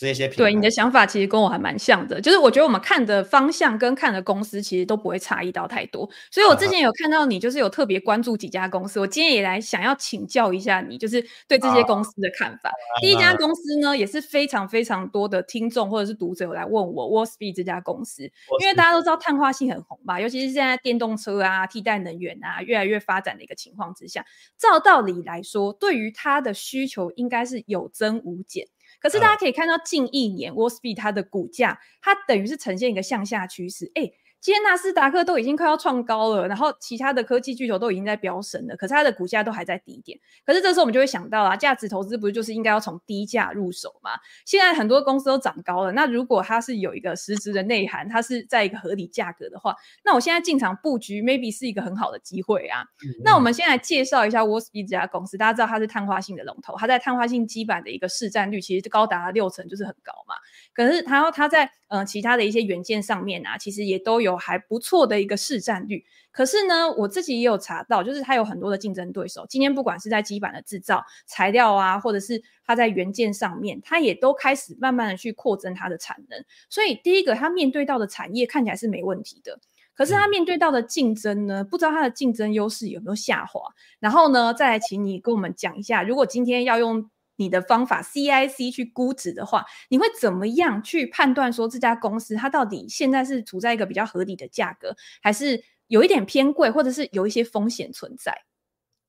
[0.00, 6.08] 这些对你的想法其实跟我还蛮像的，就是我觉得我们看的方向跟看的公司其实都不会差异到太多。
[6.30, 12.72] 所以我之前有看到你就是有特别关注几家公司，我今天也来想要请教一下你，就是对这些公司的看法。
[13.02, 18.22] 第一家公司呢，也是非常非常多的听众或者是读者有来问我 Wolfspeed 这家公司，
[18.62, 24.24] 因为大家都知道碳化性很红吧，尤其是现在电动车啊、替代能源啊越来越发展的一个情况之下，
[24.56, 28.66] 照道理来说，对于它的需求应该是有增无减。
[29.00, 34.12] 可是大家可以看到，近一年 w a l l s p e e d 它的股价，它等于是呈现一个向下趋势，哎。
[34.40, 40.18] 今天纳斯达克都已经快要创高了，然后其他的科技巨头都已经在飙升了，可是它的股价都还在低点。
[40.46, 44.12] 可是这时候我们就会想到啊，价值投资不是就是应该要从低价入手吗？
[44.46, 52.80] 现在很多公司都涨高了，那如果它是有一个实质的内涵，它是在一个合理价格的话，那我现在进场布局 maybe 是一个很好的机会啊。
[52.80, 60.34] 嗯、那我们先来介绍一下 Wolfspeed 这家公司，大家知道它是碳化性的龙头，它在碳化性基板的一个市占率其实高达六成，就是很高嘛。
[60.72, 66.04] 可是它它在嗯、呃、其他的一些元件上面啊，其实也都有还不错的一个市占率。
[66.30, 69.44] 可是呢，我自己也有查到，就是它有很多的竞争对手。
[69.48, 76.44] 今天不管是在基板的制造材料啊，或者是它在元件上面，它也都开始慢慢的去扩增它的产能。
[76.68, 79.58] 所以第一个，它面对到的产业看起来是没问题的。
[79.92, 83.60] 可是它面对到的竞争呢，不知道它的竞争优势有没有下滑。
[83.98, 87.10] 然后呢，再来请你跟我们讲一下，如果今天要用。
[87.40, 98.42] 你的方法 CIC 去估值的话，你会怎么样去判断说这家公司它到底现在是处在一个比较合理的价格，还是有一点偏贵，或者是有一些风险存在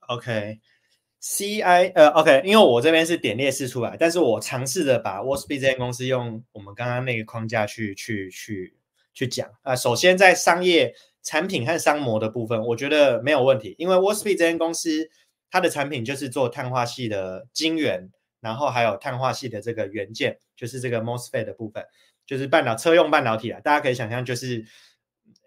[0.08, 8.78] ？OK，CI 呃 OK，因为我这边是点列式出来，但是我尝试着把 Wolfspeed 这间公司用我们刚刚那个框架去去去
[9.14, 15.10] 去讲啊、首先在商业产品和商模的部分，我觉得没有问题，因为 Wolfspeed 这间公司
[15.52, 18.10] 它的产品就是做碳化系的晶圆。
[18.42, 21.86] 然后还有碳化系的这个元件，就是这个 MOSFET 的部分，
[22.26, 23.60] 就是半导车用半导体啊。
[23.60, 24.66] 大家可以想象，就是，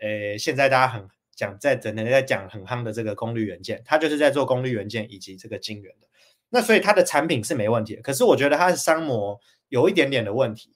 [0.01, 6.07] 呃，现在大家很讲在整天在讲很夯的这个功率元件，它就是在做功率元件以及这个晶圆的。
[6.51, 10.73] 那所以它的产品是没问题的，可是我觉得它的商模有一点点的问题，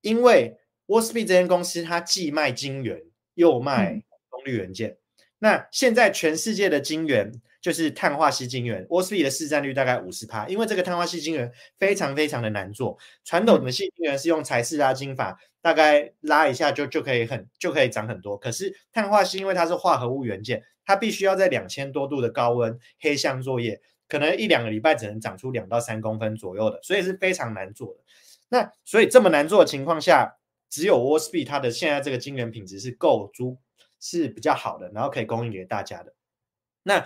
[0.00, 3.00] 因为 Wolfspeed 这间公司它既卖晶圆
[3.34, 4.98] 又卖功率元件，嗯、
[5.38, 7.32] 那现在全世界的晶圆。
[7.66, 11.50] 就是碳化矽晶圆，Wolfspeed 的市占率大概五十趴，因为这个碳化矽晶圆
[11.80, 12.96] 非常非常的难做。
[13.24, 18.38] 传统的矽晶圆是用柴氏拉晶法，大概拉一下就就可以很就可以长很多。
[18.38, 28.00] 可是碳化矽因为它是化合物元件，它必须要在两千多度的高温黑箱作业，可能一两个礼拜只能长出两到三公分左右的，所以是非常难做的。
[28.48, 30.36] 那所以这么难做的情况下，
[30.70, 33.58] 只有 Wolfspeed 它的现在这个晶圆品质是够足，
[33.98, 36.14] 是比较好的，然后可以供应给大家的。
[36.84, 37.04] 那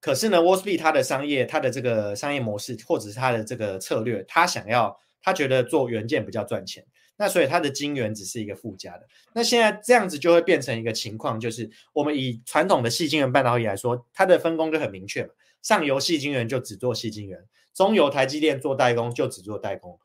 [0.00, 6.84] 可是呢，Wolfspeed 它的商业，它的这个商业模式，或者是它的这个策略，他想要，他觉得做元件比较赚钱，
[7.18, 9.06] 那所以它的晶圆只是一个附加的。
[9.34, 17.38] 那现在这样子就会变成一个情况，就是我们以传统的细晶圆半导体来说，它的分工就很明确嘛，上游细晶圆就只做细晶圆，
[17.74, 19.98] 中游台积电做代工就只做代工。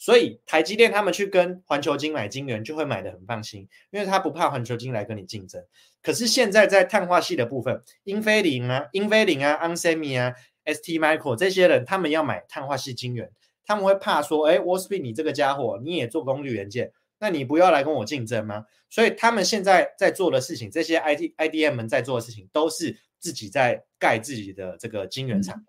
[0.00, 5.62] 所以台积电他们去跟环球金买晶圆，就会买的很放心，因为他不怕环球金来跟你竞争。
[6.02, 10.32] 可是现在在碳化矽的部分，英飞凌啊、英飞凌啊、onsemi 啊、
[10.64, 13.30] STMicro 这些人，他们要买碳化矽晶圆，
[13.66, 18.64] 他们会怕说，哎，Wolfspeed 你这个家伙你也做功率元件，那你不要来跟我竞争吗？
[18.88, 25.62] 所以他们现在在做的事情，这些 ID IDM 们在做的事情，都是自己在盖自己的这个晶圆厂。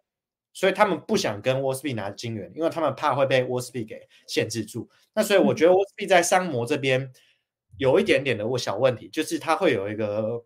[0.53, 4.89] 所以他们不想跟 Wolfspeed 拿金元，因为他们怕会被 Wolfspeed 给限制住。
[5.13, 7.11] 那所以我觉得 Wolfspeed 在商模这边
[7.77, 10.43] 有一点点的小问题，就是它会有一个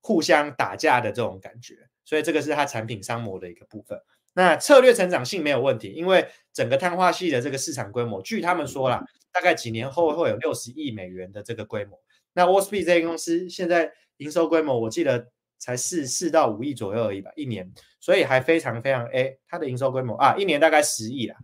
[0.00, 1.76] 互相打架的这种感觉。
[2.04, 4.00] 所以这个是它产品商模的一个部分。
[4.34, 12.00] 那策略成长性没有问题，因为整个碳化系的这个市场规模，据他们说啦，大概几年后会有六十亿美元的这个规模。
[12.32, 15.28] 那 Wolfspeed 这个公司现在营收规模，我记得。
[15.58, 21.36] 才四四到五亿左右而已吧，一年，所以还非常非常哎，它的营收规模啊，一年大概十亿啦，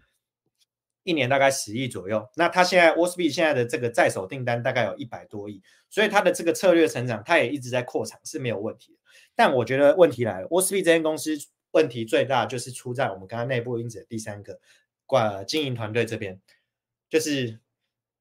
[1.03, 2.29] 一年大概十亿左右。
[2.37, 8.99] 那它现在 Wassbe 现在的这个在手订单大概有一百多亿，所以它的这个策略成长，它也一直在扩产是没有问题的。
[9.35, 11.37] 但我觉得问题来了，Wassbe 这间公司
[11.73, 14.61] 问题最大就是出在我们刚刚内部因子的第三个
[15.07, 16.41] 挂经营团队这边，
[17.11, 17.59] 就是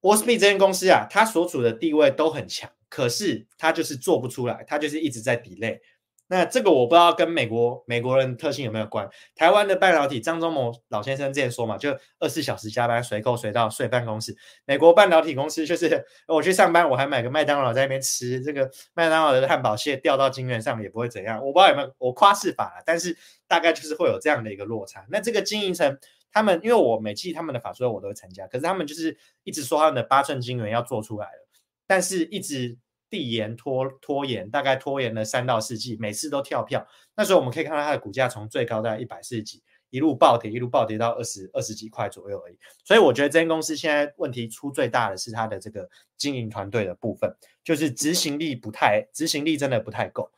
[0.01, 2.71] Wassbe 这间公司啊，它所处的地位都很强。
[2.93, 5.79] 可是他就是做不出来，他就是一直在 delay，
[6.27, 9.09] 那这个我不知道跟美国美国人特性有没有关。
[9.35, 14.37] 台湾的半导体，张忠谋老先生之前说嘛，就二十四小时加班，随扣随到睡办公室。
[14.65, 21.43] 美国半导体公司就是我去上班，我还买个麦当劳在那边吃，这个麦当劳的汉堡蟹掉到金元上也不会怎样。
[21.43, 25.03] 我不知道有没有我夸饰法了，但是大概就是会有这样的一个落差。
[25.09, 25.97] 那这个经营层，
[26.31, 31.42] 他们因为我每季他们的法说我都会参加，可是他们就是一直说他们的八寸晶圆要做出来了，
[31.87, 32.77] 但是一直。
[33.09, 36.83] 递延拖拖延，大概拖延了三到四季，每次都跳票。
[37.15, 42.57] 那时候我们可以看到它的股价从最高在一百四十几，一路暴跌，一路暴跌到二十二十几块左右而已。
[42.83, 47.31] 所以我觉得这间公司现在问题出最大的是它的这个经营团队的部分，
[47.63, 50.31] 就是执行力不太，执行力真的不太够。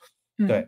[0.45, 0.67] 对。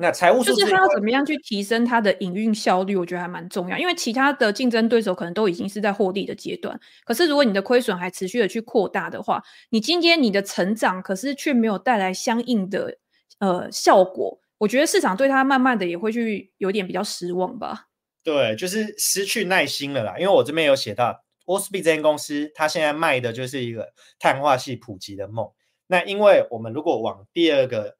[0.00, 3.76] 那财务就是他要怎么样去提升他的营运效率，我觉得还蛮重要。
[3.76, 12.96] 因为其他的竞争对手可能都已经是在获利的阶段，可是如果你的亏损还持续的去扩大的话，你今天你的成长可是却没有带来相应的
[13.40, 17.88] 呃效果，我觉得市场对他慢慢的也会去有点比较失望吧。
[18.24, 20.18] 对，就是失去耐心了啦。
[20.18, 25.50] 因为我这边有写到，Wolfspeed 这间公司，它现在卖的就是一个碳化系普及的梦。
[25.86, 27.99] 那因为我们如果往第二个。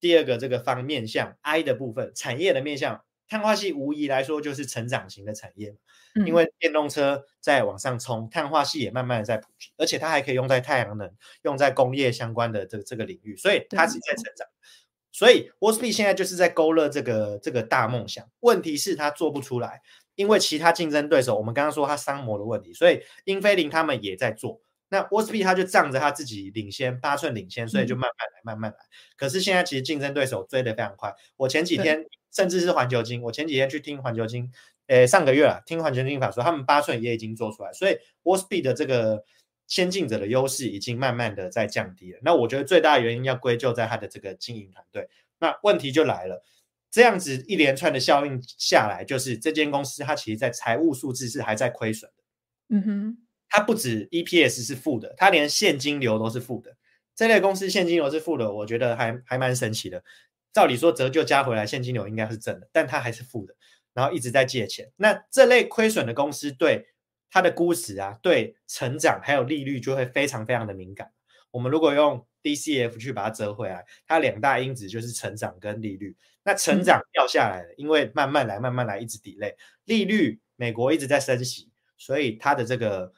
[0.00, 5.74] 第二个这个方面向 I 的部分，产业的面向，碳化系无疑来说就是成长型的产业，
[6.14, 11.10] 嗯、因为电动车在往上冲，碳化系也慢慢的在普及，而且它还可以用在太阳能，
[11.42, 14.46] 用在工业相关的这个这个领域，所以它是在成长。
[15.10, 19.80] 所以 Wolfspeed 现在就是在勾勒这个这个大梦想，问题是它做不出来，
[20.14, 24.60] 因为其他竞争对手，我们刚刚说它商模的问题，所以英飞凌他们也在做。
[24.90, 28.78] 那 Wolfspeed 他就仗着他自己领先八寸领先，所以就慢慢来，慢慢来。
[29.16, 31.14] 可是现在其实竞争对手追得非常快。
[31.36, 34.50] 我前几天甚至是环球金，我前几天去听环球金，
[34.86, 39.22] 诶，上个月啊，听环球金法说，他们八寸也已经做出来，所以 Wolfspeed 的这个
[39.66, 42.18] 先进者的优势已经慢慢的在降低了。
[42.22, 45.08] 那我觉得最大的原因要归咎在他的这个经营团队。
[45.38, 46.42] 那问题就来了，
[46.90, 52.24] 这样子一连串的效应下来，就是这间公司它其实在财务数字是还在亏损的。
[52.70, 53.18] 嗯哼。
[53.48, 56.76] 它不止 EPS 是负的，它连现金流都是负的。
[57.14, 60.04] 这类公司现金流是负的，我觉得还还蛮神奇的。
[60.52, 63.54] 照理说折旧加回来，现金流应该是正的，但它还是负的，
[63.92, 64.92] 然后一直在借钱。
[64.96, 66.86] 那这类亏损的公司，对
[67.30, 71.10] 它的估值啊，对成长还有利率就会非常非常的敏感。
[71.50, 76.16] 我们如果用 DCF 去把它折回来，它两大因子就是成长跟利率。
[76.44, 79.54] 那成长掉下来了，因为慢慢来，慢慢来，一直 delay。
[79.84, 83.12] 利率美国一直在升息，所以它的这个。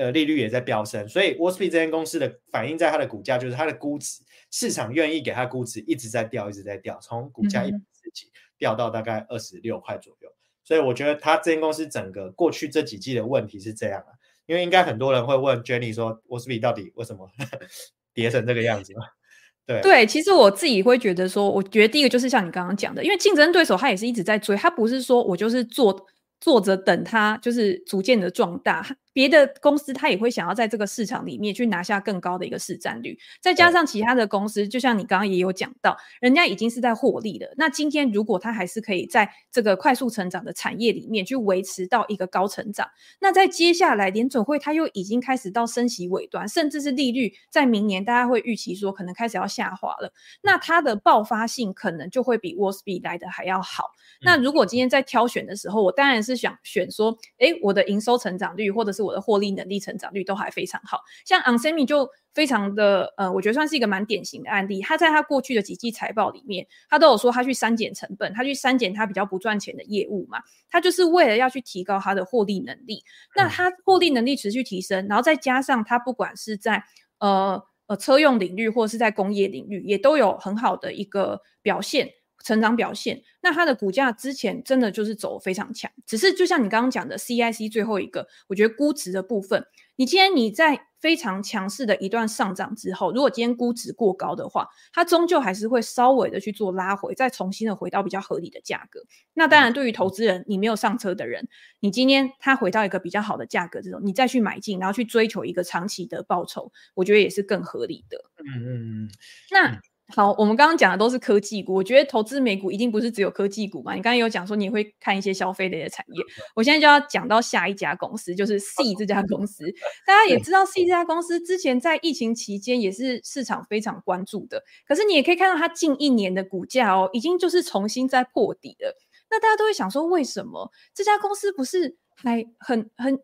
[0.00, 10.30] 呃，利率也在飙升，所以 Wolfspeed 这间公司的反映在它的股价，就是它的估值，市场愿意给它估值一直在掉，一直在掉，从股价一百四几掉到大概二十六块左右。
[10.64, 17.28] 所以我觉得它这间公司整个过去这几季的问题是这样啊，因为应该很多人会问 Jenny 说，Wolfspeed 到底为什么
[18.14, 19.04] 跌成这个样子嘛？
[19.66, 26.06] 对对，其实我自己会觉得说，我觉得第一个就是像你刚刚讲的，因为竞争对手他也是一直在追，他不是说我就是做。
[26.42, 37.52] 坐着等它就是逐渐的壮大，别的公司它也会想要在这个市场里面去拿下更高的一个市占率，再加上其他的公司，就像你刚刚也有讲到，人家已经是在获利的。
[37.56, 42.88] 那今天如果它还是可以在这个快速成长的产业里面去维持到一个高成长，
[43.20, 53.84] 那在接下来联准会它又已经开始到升息尾端，甚至是利率在明年大家会预期说可能开始要下滑了，那它的爆发性可能就会比 w a l l s p e e d 来的还要好。
[54.22, 61.00] 那如果今天在挑选的时候，我当然是想选说，诶，我的营收成长率或者是我的获利能力成长率都还非常好。
[61.24, 64.80] 像 onsemi 就非常的，呃，我觉得算是一个蛮典型的案例。
[64.80, 73.02] 他在他过去的几季财报里面，他都有说他去删减成本，他去删减他比较不赚钱的业务嘛，他就是为了要去提高他的获利能力。
[73.34, 76.84] 那他获利能力持续提升，然后再加上他不管是在
[77.18, 82.10] 呃呃车用领域或是在工业领域，也都有很好的一个表现。
[82.44, 89.64] 成长表现，那它的股价之前真的就是走非常强，只是就像你刚刚讲的 CIC 最后一个，我觉得估值的部分，
[89.96, 99.00] 你今天你在非常强势的一段上涨之后，如果今天估值过高的话，它终究还是会稍微的去做拉回，再重新的回到比较合理的价格。
[99.34, 101.48] 那当然，对于投资人，你没有上车的人，
[101.80, 108.18] 你今天它回到一个比较好的价格这种，你再去买进，然后去追求一个长期的报酬，我觉得也是更合理的。
[108.38, 109.10] 嗯嗯嗯，
[109.50, 109.80] 那。
[110.12, 113.94] 好，我们刚刚讲的都是科技股，我觉得投资美股一定不是只有科技股嘛。
[113.94, 119.64] 你刚刚有讲说你也会看一些消费类的产业，我现在就要讲到下一家公司，就是 Seagate 这家公司。
[120.06, 128.96] 大家也知道 Seagate 这家公司之前在疫情期间也是市场非常关注的，可是你也可以看到它近一年的股价哦，已经就是重新在破底了。
[129.30, 133.16] 那大家都会想说，为什么这家公司不是还很很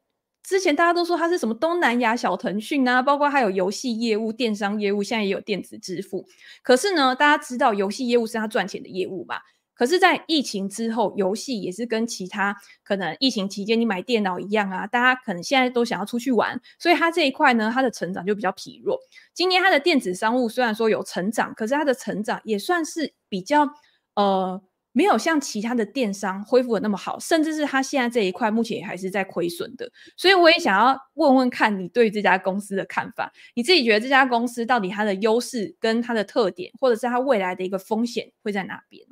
[0.46, 6.24] 之前大家都说它是什么东南亚小腾讯啊，包括还有游戏业务、电商业务，现在也有电子支付。
[6.62, 9.40] 可是呢，大家知道游戏业务是它赚钱的业务嘛？
[9.74, 18.98] 可是，在疫情之后，游戏也是跟其他可能疫情期间你买电脑一样啊，大家可能现在都想要出去玩，所以它这一块呢，它的成长就比较疲弱。
[19.34, 23.68] 今年它的电子商务虽然说有成长，可是它的成长也算是比较
[24.14, 24.62] 呃，
[24.96, 29.86] 没有像其他的电商恢复的那么好，甚至是它现在这一块目前也还是在亏损的。
[30.16, 39.06] 所以我也想要问问看你对这家公司的看法，你自己觉得这家公司到底它的优势跟它的特点，或者是它未来的一个风险会在哪边？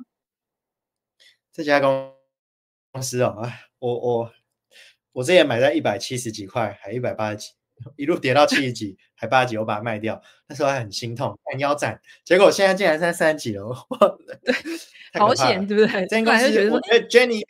[1.53, 2.11] 这家公
[2.99, 4.31] 司哦，我我
[5.11, 7.51] 我之前买在一百七十几块，还一百八十几，
[7.95, 11.99] 一路跌到七十几，还八十几，我把它卖掉，那时候还很心痛，很腰斩。
[12.23, 13.65] 结果现在竟然在三十几了，
[14.43, 14.55] 对，
[15.19, 16.01] 好险，对不对？
[16.07, 17.43] 这间公司，我觉得 Jenny，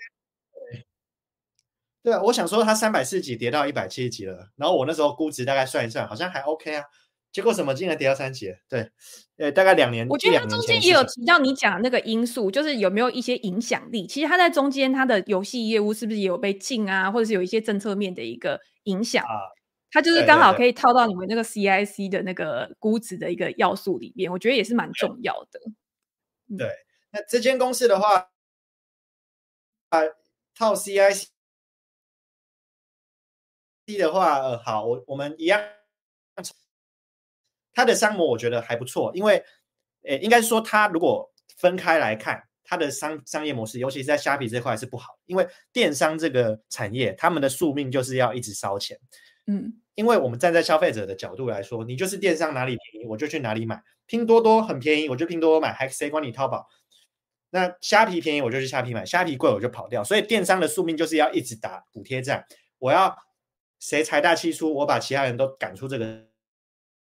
[2.03, 6.83] 对啊，我想说它三百四十几跌到一百七十几了，然后我那时候估值大概算一算，好像还 OK 啊。
[7.31, 8.49] 结果什么竟然跌到三级？
[8.69, 8.89] 对，
[9.35, 10.07] 呃，大概两年。
[10.07, 14.07] 我觉得它中间也有提到你讲的那个因素，就是有没有一些影响力。
[14.07, 19.21] 其实它在中间，它的游戏业务是不是也有被禁啊，或者是有一些政策面的一个影响？
[19.25, 19.51] 啊，
[19.95, 25.61] 它就是刚好可以套到你们那个 CIC 的那个估值的一个要素里面，我觉得也是蛮重要的。
[26.57, 26.69] 对，
[27.11, 28.29] 那这间公司的话，
[29.87, 30.01] 啊，
[30.53, 31.27] 套 CIC
[33.97, 35.63] 的话，呃，好，我我们一样。
[37.73, 39.41] 它的商模我觉得还不错，因为，
[40.03, 48.99] 诶，应该说它如果分开来看，它的商商业模式，尤其是在虾皮这块是不好，因为电商这个产业，他们的宿命就是要一直烧钱，
[49.47, 56.67] 嗯，因为我们站在消费者的角度来说，你就是电商哪里便宜我就去哪里买，拼多多很便宜我就拼多多买，还谁管你淘宝？
[57.49, 62.45] 那虾皮便宜我就去虾皮买，虾皮贵我就跑掉，所以电商的宿命就是要一直打补贴战，
[62.79, 63.15] 我要
[63.79, 66.25] 谁财大气粗，我把其他人都赶出这个。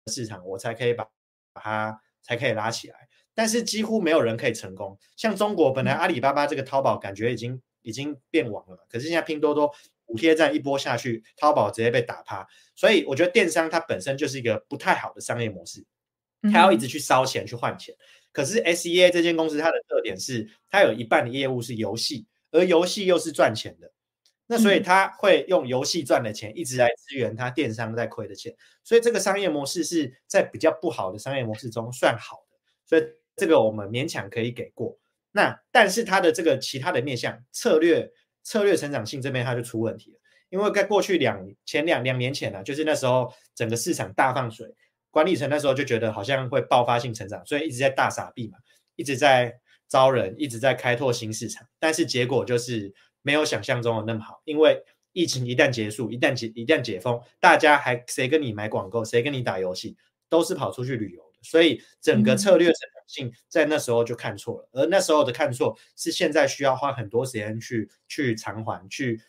[0.07, 1.07] 市场我才可以把
[1.53, 2.97] 把它才可以拉起来，
[3.35, 4.99] 但是几乎没有人可以成功。
[5.15, 9.73] 像中国本来阿里巴巴这个淘宝感觉已经已经变网了，可是现在拼多多
[10.11, 12.45] 补贴战一波下去，淘宝直接被打趴。
[12.75, 15.85] 所以我觉得电商它本身就是一个不太好的商业模式，
[16.53, 17.95] 它要一直去烧钱去换钱。
[18.33, 23.93] 可是 SEA 这间公司它的特点是，它有一半的业务是游戏，而游戏又是赚钱的。
[24.47, 28.53] 那所以他会用游戏赚的钱一直来支援他电商在亏的钱，
[28.83, 33.03] 所以这个商业模式是在比较不好的商业模式中算好的，所以
[33.37, 34.99] 这个我们勉强可以给过。
[35.31, 38.11] 那但是它的这个其他的面向策略
[38.43, 40.19] 策略成长性这边它就出问题了，
[40.49, 44.67] 因为在过去两前两两年前呢、啊，就是那时候整个市场大放水，
[45.11, 48.59] 管理层那时候就觉得好像会爆发性成长，所以一直在大傻币嘛，
[48.97, 49.55] 一直在
[49.89, 52.95] 招人，一直在开拓新市场，但是结果就是。
[53.23, 54.83] 没有想象中的那么好，因为
[55.13, 59.95] 疫情一旦结束，一旦解一旦解封，大家还谁跟你买广告，谁跟你打游戏，
[60.31, 69.21] 都是跑出去旅游的，所以整个策略成长性在那时候就看错了，而那时候的看错是现在需要花很多时间去去偿还，去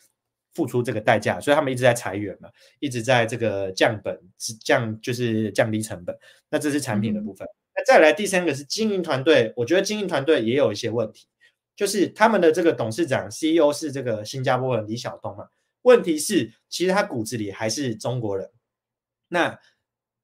[0.54, 4.18] 付出这个代价，所以他们一直在裁员嘛，一直在这个降本
[4.64, 6.16] 降就是降低成本，
[6.50, 11.28] 那这是产品的部分，那再来第三个是经营团队，我觉得经营团队也有一些问题。
[11.74, 15.48] 就是他们的这个董事长 CEO 是这个新加坡人李晓东嘛？
[15.84, 18.52] 问题是，其实他骨子里还是中国人。
[19.30, 19.58] 那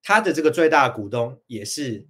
[0.03, 2.05] 他的这个最大股东也是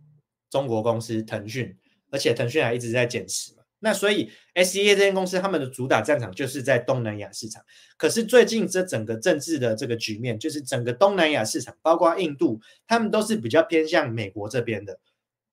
[0.50, 1.76] 中国公司腾讯，
[2.12, 3.64] 而且腾讯还一直在减持嘛。
[3.80, 7.64] 那所以 SEA 这间公司他们的主打战场就是在东南亚市场。
[7.96, 15.00] 可是最近这整个政治的这个局面，就是整个东南亚市场，包括印度，他们都是比较偏向美国这边的。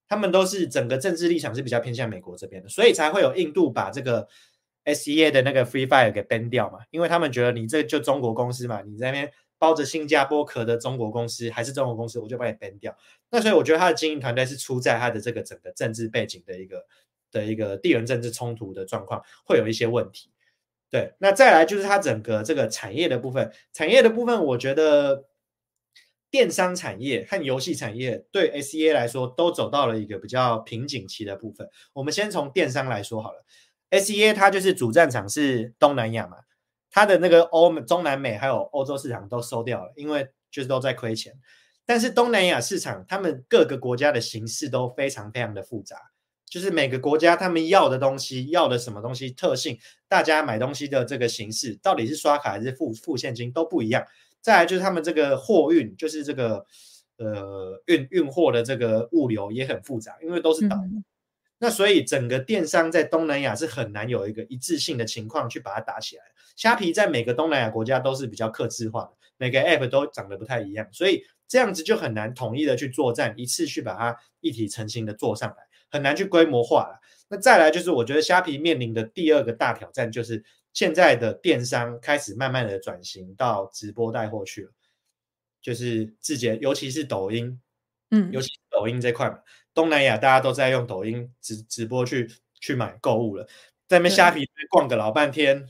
[0.06, 4.28] 他们都是整个政治立场是比较偏向美国这边的，所以才会有印度把这个
[4.84, 12.96] SEA 的那个 Free Fire 给 ban 掉嘛，因为他们觉得你这就中国公司嘛，你在那边包着新加坡壳的中国公司还是中国公司，我就把你 ban 掉。
[13.30, 16.84] 那所以我觉得他的经营团队是出在他的这个整个政治背景的一个
[17.30, 20.30] 的一个地缘政治冲突的状况，会有一些问题。
[20.90, 25.26] 对，那再来就是他整个这个产业的部分，产业的部分我觉得。
[26.30, 31.70] 电商产业和游戏产业对 SEA 来说都走到了一个比较瓶颈期的部分。
[31.92, 33.44] 我们先从电商来说好了
[33.92, 36.38] ，SEA 它就是主战场是东南亚嘛，
[36.94, 41.34] 它的那个欧美、中南美还有欧洲市场都收掉了，因为就是都在亏钱。
[41.84, 45.96] 但是东南亚市场，他们各个国家的形式都非常非常的复杂，
[46.46, 49.76] 就是每个国家他们要的东西、要的什么东西特性，
[50.06, 54.06] 大家买东西的这个形式，到底是刷卡还是付付现金都不一样。
[54.40, 56.64] 再来就是他们这个货运，就是这个
[57.16, 60.76] 呃运运货的这个物流也很复杂，因为都是岛。
[60.76, 61.04] 嗯、
[61.58, 66.24] 那所以整个电商在东南亚是很难有一个一致性的情况去把它打起来。
[66.56, 75.56] 虾皮在每个东南亚国家都是比较克制化的，每个 App 都长得不太一样，所以这样子就很难统一的去作战，一次去把它一体成型的做上来，
[75.90, 77.00] 很难去规模化了。
[77.28, 84.72] 那再来就是，我觉得虾皮面临的第二个大挑战就是，现在的电商开始慢慢的转型到直播带货去了，
[85.62, 87.60] 就是字节，尤其是抖音，
[88.10, 89.38] 嗯，尤其是抖音这块嘛，
[89.74, 93.44] 东南亚大家都在用抖音直直播去去买购物了，
[93.88, 95.68] 在那边虾皮逛个老半天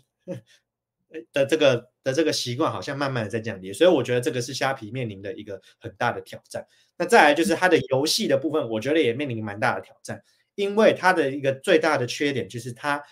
[1.32, 6.66] 的这个的这个习惯，好像慢慢的在降低，所以我觉得这个是虾皮面临的一个很大的挑战。
[6.96, 10.22] 那再来就是它的游戏的部分，我觉得也面临蛮大的挑战。
[10.56, 13.02] 因为它的一个最大的缺点就是它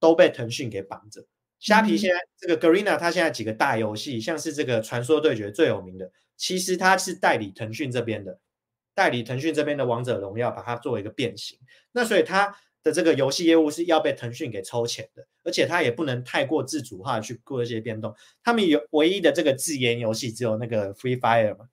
[0.00, 1.22] 都被腾讯给绑着。
[1.58, 8.38] 虾皮现在这个 Garena，它现在几个大游戏，像是这个传说对决最有名的，其实它是代理腾讯这边的，
[8.98, 11.56] 代理腾讯这边的王者荣耀，把它作为一个变形。
[11.92, 18.12] 那所以它的这个游戏业务是要被腾讯给抽钱的，而且它也不能太过自主化去做一些变动。
[18.42, 21.66] 他们有唯一的这个自研游戏只有那个 Free Fire 嘛，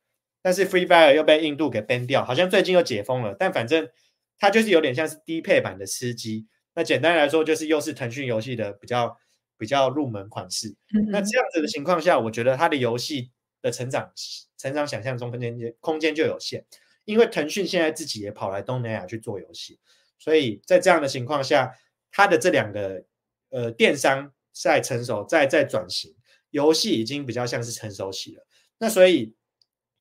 [0.43, 3.89] 但是 Free Fire 又被印度给 ban 掉，好像最近又解封了，但反正。
[4.37, 9.15] 它就是有点像是低配版的吃鸡，那简单来说就是又是腾讯游戏的比较
[9.57, 10.75] 比较入门款式。
[10.93, 14.11] 嗯、那这样子的情况下，我觉得它的游戏的成长
[14.57, 16.65] 成长想象中空间空间就有限，
[17.05, 19.79] 因为腾讯现在自己也跑来东南亚去做游戏，
[20.19, 21.73] 所以在这样的情况下，
[22.11, 23.05] 它的这两个
[23.49, 26.13] 呃电商在成熟在在转型，
[26.49, 28.45] 游戏已经比较像是成熟期了。
[28.77, 29.33] 那所以。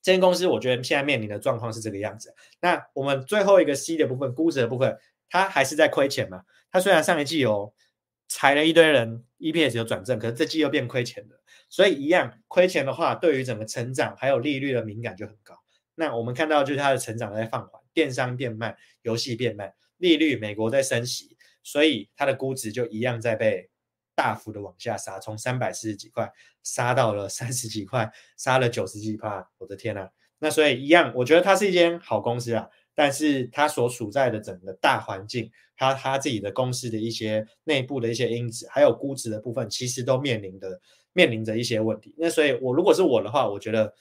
[0.04, 2.34] 这间公司我觉得现在面临的状况是这个样子。
[2.60, 4.98] 那我们最后一个 C 的部分，估值的部分，
[5.30, 6.42] 它还是在亏钱嘛？
[6.70, 7.72] 它虽然上一季有
[8.28, 11.40] 裁了一堆人，EPS 有转正，可是这季又变亏钱了。
[11.70, 15.63] 所以一样亏钱的话，对于整个成长还有利率的敏感就很高。
[15.94, 23.70] 那我们看到就是它的成长在放缓，电商变慢，游戏变慢，利率美国在升息，所以它的估值就一样在被。
[24.16, 26.32] 大幅的往下杀，从三百四十几块
[26.62, 30.10] 杀到了三十几块，杀了九十几趴，我的天呐、啊！
[30.38, 40.80] 那所以一样，我觉得它是一间好公司啊，但是它所处在的整个大环境，还有它自己的公司的一些内部的一些因子，还有估值的部分，其实都面临的
[41.12, 42.14] 面临着一些问题。
[42.16, 43.92] 那所以，我如果是我的话，我觉得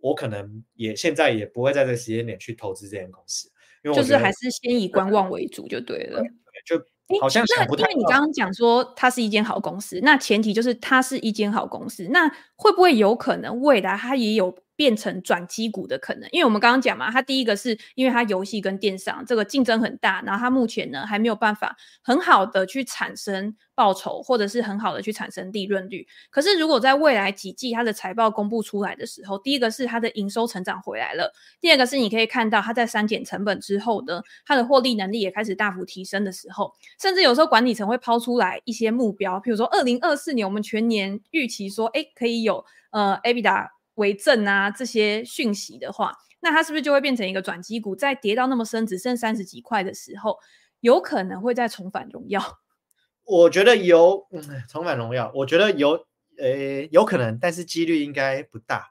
[0.00, 3.50] 我可能也现在也不会在这个时间点去投资这间公司，
[3.84, 6.22] 因为就是还是先以观望为主就对了，
[6.66, 6.82] 就。
[7.22, 14.54] 好像那因为你刚刚讲说它是一间好公司，那前提就是它是一间好公司，那会不会有可能未来它也有？
[14.78, 26.06] 变成转机股的可能，因为我们刚刚讲嘛，它第一个是因为它游戏跟电商这个竞争很大，然后它目前呢还没有办法很好的去产生报酬，或者是很好的去产生利润率。
[26.30, 36.72] 可是如果在未来几季它的财报公布出来的时候，第一个是它的营收成长回来了，第二个是你可以看到它在删减成本之后呢，它的获利能力也开始大幅提升的时候，
[37.02, 43.70] 甚至有时候管理层会抛出来一些目标，比如说二零二四年我们全年预期说，哎，可以有呃 EBITDA。
[43.98, 47.94] 为证啊，这些讯息的话，那它是不是就会变成一个转机股？
[47.94, 50.38] 在跌到那么深，只剩三十几块的时候，
[50.80, 52.40] 有可能会再重返荣耀？
[53.24, 56.06] 我觉得有，嗯，重返荣耀，我觉得有，
[56.38, 58.88] 呃，有可能，但是几率应该不大。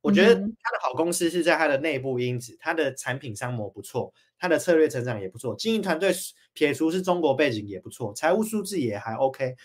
[0.00, 6.12] 我觉得它的好公司是在它的内部因子，它的产品商模不错，它的策略成长也不错，经营团队
[6.54, 9.56] 撇除是中国背景也不错，财务数字也还 OK。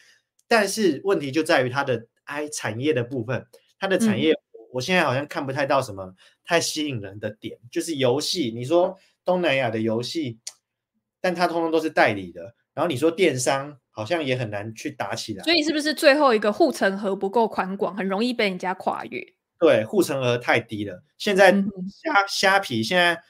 [0.48, 3.48] 但是问题就在于它的 I 产业的部分，
[3.80, 4.43] 它的产业、嗯。
[4.74, 8.52] 我现在好像看不太到什么太吸引人的点，就是游戏。
[8.56, 10.40] 你说东南亚的游戏，
[11.22, 12.56] 但它通通都是代理的。
[12.74, 15.44] 然后你说电商，好像也很难去打起来。
[15.44, 19.24] 所以是不是最后一个护城河不够宽广，很容易被人家跨越？
[19.60, 21.04] 对，护城河太低了。
[21.20, 23.22] 现在虾虾皮现在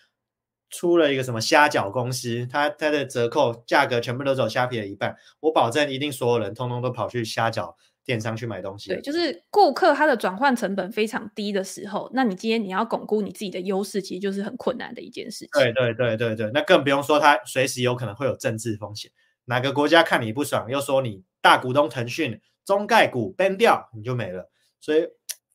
[0.70, 5.16] 出了一个什么虾饺公司，它它的折扣价格全部都走虾皮的一半。
[5.42, 7.76] 我保证，一定所有人通通都跑去虾饺。
[8.06, 15.50] 电商去买东西，对，就是顾客他的转换成本非常低的时候，那你今天你要巩固你自己的优势，其实就是很困难的一件事情。
[15.54, 19.12] 对对对对对，那更不用说他随时有可能会有政治风险，
[19.46, 24.50] 哪个国家看你不爽，又说你大股东腾讯中概股 ban 掉，你就没了。
[24.82, 25.08] 所以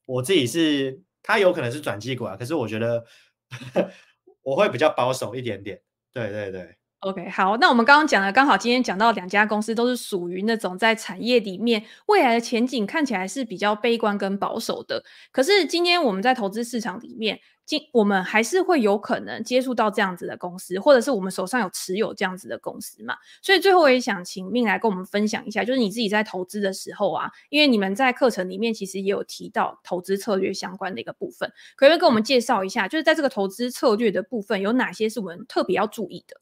[0.06, 3.04] 我自己是，他有可能是转机股啊，可是我觉得
[4.42, 5.82] 我会比较保守一点点。
[6.12, 6.76] 对对对。
[7.00, 15.04] OK，好，那我们刚刚讲了，刚好今天讲到两家公司都是属于那种在产业里面未来的前景看起来是比较悲观跟保守的。
[15.30, 23.14] 可是今天我们在投资市场里面，今我们还是会有可能接触到这样子的公司，或者是我们手上有持有这样子的公司嘛。
[23.42, 36.40] 所以最后我也想请命来跟我们分享一下，就是你自己在投资的时候啊，因为你们在课程里面其实也有提到投资策略相关的一个部分，可不可以跟我们介绍一下，就是在这个投资策略的部分有哪些是我们特别要注意的？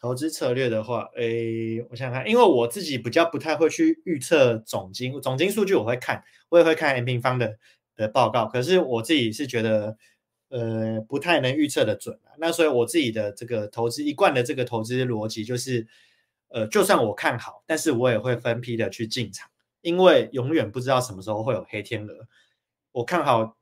[0.00, 7.58] 投资策略的话，诶，我想想看，因为我自己比较不太会去预测总金，总金数据我会看，我也会看 M 平方的
[7.96, 9.98] 的报告，可是我自己是觉得，
[10.48, 12.32] 呃，不太能预测的准啊。
[12.38, 15.86] 那所以我自己的这个投资一贯的这个投资逻辑就是，
[16.48, 19.50] 呃，就算我看好，但是我也会分批的去进场，
[19.82, 22.26] 因为永远不知道什么时候会有黑天鹅。
[22.92, 23.58] 我看好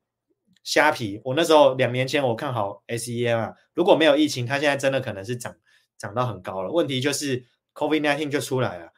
[0.63, 5.57] 虾皮，我那时候两年前我看好 SEM 啊，如果没有疫情，它现在真的可能是涨
[5.99, 6.71] 涨到很高了。
[6.71, 7.45] 问题就是
[7.75, 8.93] COVID-19 就出来了。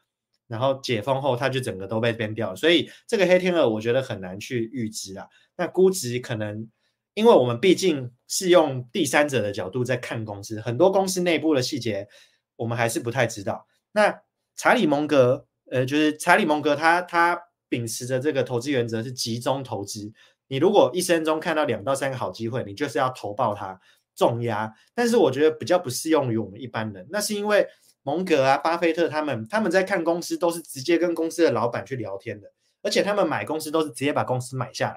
[0.47, 5.25] 然后解封后，它就整个都被变掉了，所以这个黑天鹅我觉得很难去预知啊。
[5.57, 6.69] 那估值可能，
[7.15, 12.09] 因为我们毕竟是用第三者的角度在看公司，很多公司内部的细节
[12.57, 13.65] 我们还是不太知道。
[13.93, 14.23] 那
[14.57, 20.13] 查理蒙格，呃，就是查理蒙格他，他秉持着这个投资原则是集中投资。
[20.49, 23.81] 你如果一生中看到两到三个好机会，你就是要投爆它，
[24.21, 24.71] 重压。
[24.95, 27.67] 但是我觉得比较不适用于我们一般人，那是因为。
[28.03, 32.51] 蒙格啊，巴菲特他们他们在看公司都是直接跟公司的老板去聊天的，
[32.83, 34.97] 而且他们买公司都是直接把公司买下来。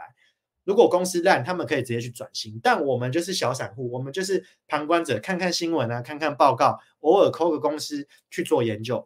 [0.63, 2.57] 如果公司烂，他们可以直接去转型。
[2.63, 9.05] 但我们就是小散户，我们就是旁观者，看看新闻啊，看看报告，偶尔抠个公司去做研究。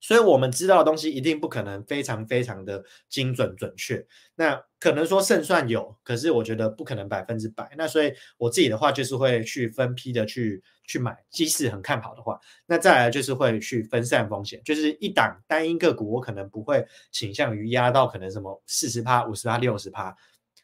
[0.00, 4.06] 所以，我们知道的东西一定不可能非常非常的精准准确。
[4.36, 7.68] 那可能说胜算有，可是我觉得不可能百分之百。
[7.76, 12.38] 那所以我自己的话，就是会去分批的去去买，即使很看好的话。
[12.66, 20.16] 那再来就是会去分散风险，就是一档单一个股，我可能不会倾向于压到可能什么四十趴、五十趴、六十趴。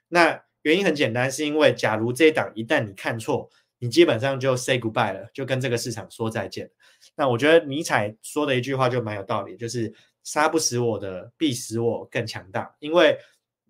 [0.08, 6.70] 那原因很简单，是因为假如这一档一旦你看错，你基本上就 say goodbye 了，就跟这个市场说再见。
[7.16, 9.94] 那我觉得尼采说的一句话就蛮有道理，就是
[10.24, 12.74] 杀不死我的，必使我更强大。
[12.80, 13.16] 因为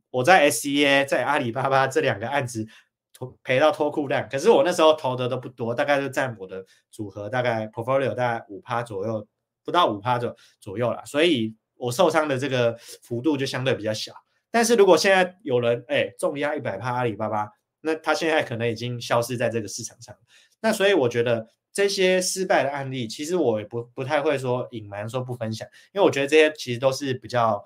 [0.09, 2.67] 我在 SEA 在阿里巴巴这两个案子
[3.13, 9.27] 投赔到脱裤烂，可是我那时候投的都不多，大概就占我的组合大概 portfolio 大概五趴左右，
[9.63, 14.15] 不到五趴左左右啦，所以我受伤的这个幅度就相对比较小。
[14.51, 17.51] 但是如果现在有人哎重压一百趴阿里巴巴，
[17.83, 20.17] 那他现在可能已经消失在这个市场上。
[20.63, 21.47] 那所以我觉得。
[21.75, 27.63] 这些失败的案例，其实我也不不太会说隐瞒，说不分享，因为我觉得这些其实都是比较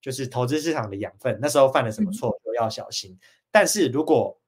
[0.00, 1.36] 就是投资市场的养分。
[1.42, 3.10] 那时候犯了什么错都要小心。
[3.12, 3.18] 嗯。
[3.50, 4.40] 但是如果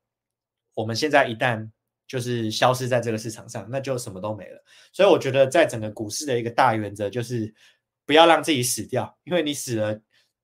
[0.75, 1.69] 我们现在一旦
[2.07, 4.65] 就是消失在这个市场上，那就什么都没了。
[4.93, 7.53] 所以我觉得在整个股市的一个大原则就是
[8.07, 10.01] 不要让自己死掉，因为你死了，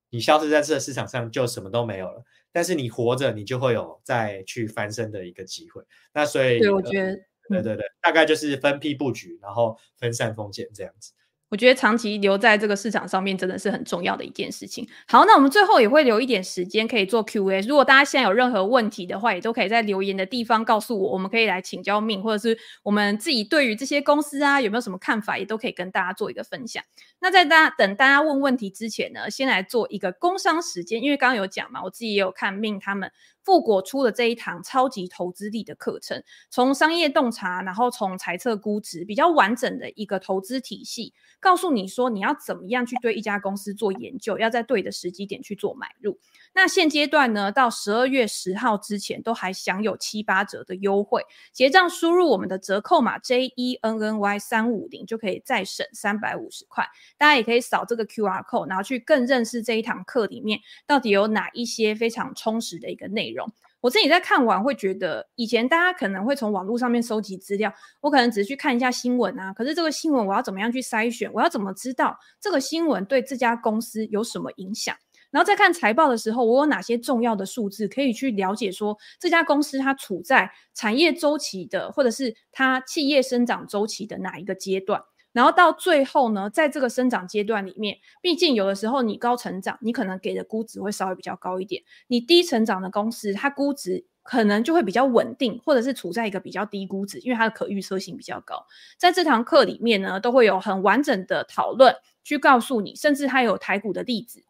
[0.09, 2.21] 你消失在这个市场上就什么都没有了。
[2.51, 5.81] 但是你活着，你就会有再去翻身的一个机会。
[6.11, 7.17] 那所以，对，我觉得。
[7.49, 11.13] 对对对，大概就是分批布局，然后分散风险这样子。
[11.49, 14.87] 我觉得长期留在这个市场上面真的是很重要的一件事情。
[15.07, 17.61] 好，那我们最后也会留一点时间可以做 Q&A。
[17.61, 26.83] 如果大家现在有任何问题的话，也都可以在留言的地方告诉我，我们可以来请教命或者是我们自己对于这些公司啊有没有什么看法，也都可以跟大家做一个分享。
[27.19, 33.09] 那在大家等大家问问题之前呢，先来做一个工商时间，因为刚刚有讲嘛，我自己也有看命他们。
[33.43, 46.19] 富果出了这一堂超级投资力的课程，从商业洞察，然后从财测估值，比较完整的一个投资体系，告诉你说你要怎么样去对一家公司做研究，要在对的时机点去做买入。
[46.53, 56.87] 那现阶段呢，到十二月十号之前都还享有七八折的优惠，结账输入我们的折扣码 J E N N Y 三五零就可以再省三百五十块。
[57.17, 63.51] 大家也可以扫这个 Q R code，然后去更认识这一堂课里面到底有哪一些非常充实的一个内容。
[63.81, 71.31] 我自己在看完会觉得，以前大家可能会从网络上面收集资料，我可能只是去看一下新闻啊，可是这个新闻我要怎么样去筛选？
[71.33, 74.95] 我要怎么知道这个新闻对这家公司有什么影响？
[75.29, 78.71] 然后在看财报的时候，我有哪些重要的数字可以去了解？
[78.71, 85.01] 说这家公司它处在产业周期的，或者是它企业生长周期的哪一个阶段？
[85.37, 98.65] 然后到最后呢，在这个生长阶段里面，毕竟有的时候你高成长，你可能给的估值会稍微比较高一点；你低成长的公司，它估值可能就会比较稳定，或者是处在一个比较低估值，因为它的可预测性比较高。
[98.97, 104.43] 在这堂课里面呢，都会有很完整的讨论，去告诉你，甚至它有台股的例子。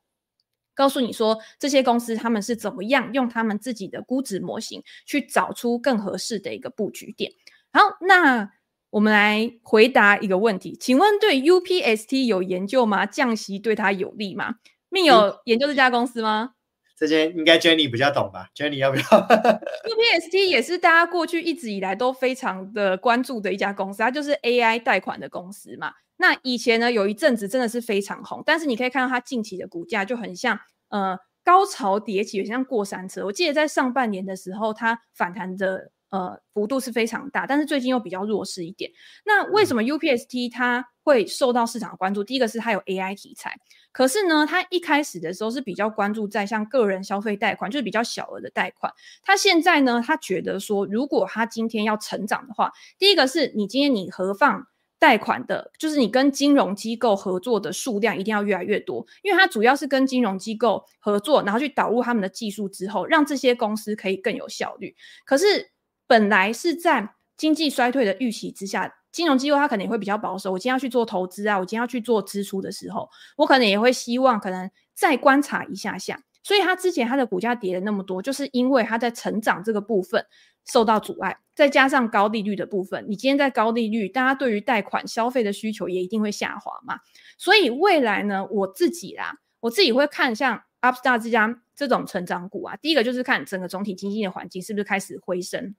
[0.74, 7.34] 告诉你说，这些公司他们是怎么样用他们自己的估值模型去找出更合适的一个布局点。
[7.74, 8.54] 好，那
[8.90, 13.06] 我们来回答一个问题，请问对 UPST 有研究吗？
[13.06, 14.56] 降息对它有利吗
[14.90, 16.52] ？Min 有研究这家公司吗？
[16.98, 25.92] 这些应该 Jenny 比较懂吧？Jenny 要不要？UPST 也是大家过去一直以来都非常的关注的一家公司，它就是 AI 贷款的公司嘛。
[26.16, 30.58] 那以前呢，有一阵子真的是非常红，但是你可以看到它近期的股价就很像，
[30.90, 33.26] 呃，高潮迭起，很像过山车。
[33.26, 38.92] 我记得在上半年的时候，它反弹的呃幅度是非常大，但是最近又比较弱势一点。
[39.26, 42.24] 那为什么 UPST 它会受到市场的关注？
[42.24, 43.56] 第一个是它有 AI 题材，
[43.92, 48.94] 可是呢，它一开始的时候是比较关注在像个人消费贷款，就是比较小额的贷款。
[49.24, 54.68] 它现在呢，它觉得说，如果它今天要成长的话，第一个是你今天你何放？
[55.00, 64.96] 贷款的，就是你跟金融机构合作的数量一定要越来越多，因为它主要是跟金融机构合作，然后去导入他们的技术之后，让这些公司可以更有效率。
[65.24, 65.70] 可是
[66.08, 70.52] 本来是在经济衰退的预期之下，金融机构它可能也会比较保守。
[70.52, 76.24] 我今天要去做投资啊，我今天要去做支出的时候，我可能也会希望可能再观察一下下。
[76.42, 80.26] 所以它之前它的股价跌了那么多，就是因为它在成长这个部分。
[80.70, 87.00] 受到阻碍，再加上高利率的部分，你今天在高利率，大家对于贷款消费的需求也一定会下滑嘛。
[87.38, 92.76] 所以未来呢，我自己啦，我自己会看像 Upstart 这家这种成长股啊。
[92.82, 95.74] 第一个就是看整个总体经济的环境是不是开始回升。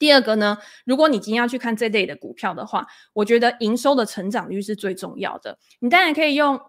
[0.00, 5.60] 第二个呢，如果你今天要去看这类的股票的话，我觉得营收的成长率是最重要的。
[5.78, 6.60] 你当然可以用。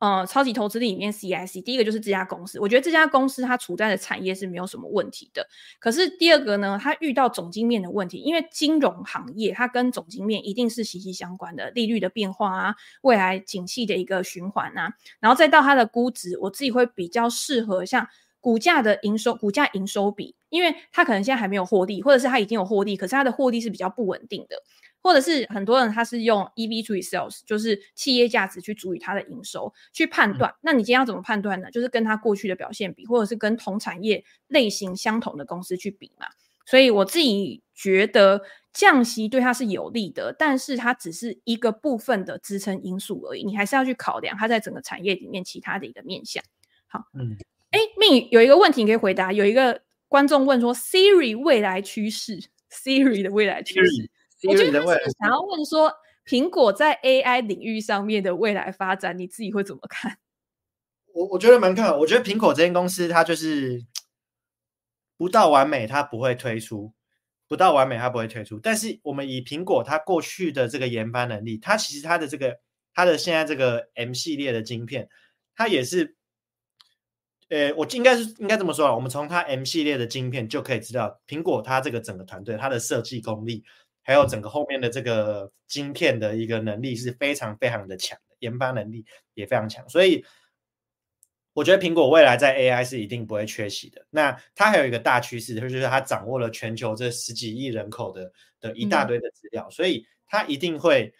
[0.00, 5.46] 呃，超级投资里面，CIC 第一个就是这家公司，我觉得这家公司它处在的产业是没有什么问题的。
[5.78, 18.08] 可是第二个呢，它遇到总经面的问题，因为金融行业它跟总经面一定是息息相关的，利率的变化啊，未来景气的一个循环啊，然后再到它的估值，我自己会比较适合像
[18.40, 24.56] 股价的营收、股价营收比，因为它可能现在还没有获利，或者是它已经有获利，可是它的获利是比较不稳定的。
[25.02, 30.54] 或者是很多人他是用 EV 除以 sales，就是企业价值去除以它的营收去判断。
[30.60, 31.70] 那你今天要怎么判断呢？
[31.70, 36.26] 就是跟它过去的表现比，或者是跟同产业类型相同的公司去比嘛。
[36.66, 38.42] 所以我自己觉得
[38.74, 43.42] 降息对它是有利的，但是它只是一个部分的支撑因素而已。
[43.42, 46.44] 你还是要去考量它在整个产业里面其他的一个面向。
[46.86, 47.38] 好，嗯，
[47.70, 49.32] 哎，命有一个问题你可以回答。
[49.32, 52.38] 有一个观众问说，Siri 未来趋势
[52.70, 54.10] ，Siri 的未来趋势。
[54.48, 55.92] 我觉得他是想要问说，
[56.26, 60.18] 苹果在 AI 领域上面的未来发展，你自己会怎么看？
[61.14, 61.98] 我我觉得蛮看好。
[61.98, 63.84] 我觉得苹果这间公司，它就是
[65.16, 66.92] 不到完美，它不会推出；
[67.46, 68.58] 不到完美，它不会推出。
[68.58, 72.58] 但是我们以苹果它过去的这个研发能力，它其实它的这个
[72.94, 75.08] 它的现在这个 M 系列的晶片，
[75.54, 76.16] 它也是，
[77.50, 78.94] 呃，我应该是应该这么说啊。
[78.94, 83.62] 我们从它 M 系列的晶片就可以知道，苹果它这个整个团队它的设计功力。
[84.02, 90.24] 还有整个后面的这个晶片的一个能力是非常非常的强的，研发能力也非常强，所以
[91.52, 94.04] 我觉得苹果未来在 AI 是一定不会缺席的。
[94.08, 101.12] 那它还有一个大趋势，就是它掌握了全球这十几亿人口的的一大堆的资料，嗯、所以它一定会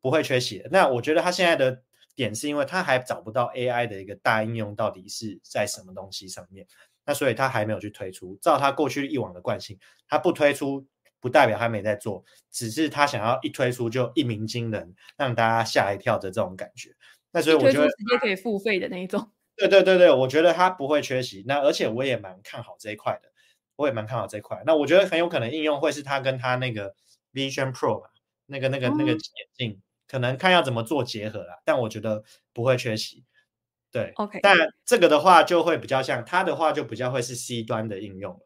[0.00, 0.68] 不会缺席的。
[0.70, 1.82] 那我觉得它现在的
[2.20, 6.66] 点是因为他还找不到 AI 的一个大应用到底是在什么东西上面，
[7.04, 8.36] 那所以他还没有去推出。
[8.40, 10.86] 照他过去以往的惯性，他不推出。
[11.22, 16.96] 不代表他没在做，只是他想要一推出就一鸣惊人，让大家吓一跳的这种感觉。
[17.30, 19.30] 那所以我觉得直接可以付费的那一种。
[19.54, 21.44] 对对对对，我觉得他不会缺席。
[21.46, 23.30] 那而且我也蛮看好这一块的，
[23.76, 24.62] 我也蛮看好这一块。
[24.64, 26.94] 那我觉得很有可能应用会是他跟他那个
[27.34, 28.02] Vision Pro
[28.46, 29.18] 那个那个那个眼
[29.52, 31.60] 镜，嗯、可能看要怎么做结合啦。
[31.64, 33.24] 但我觉得不会缺席。
[33.92, 34.40] 对，OK。
[34.42, 38.40] 但这个的话就会比较像，他的话就比较会是 C 端的应用了。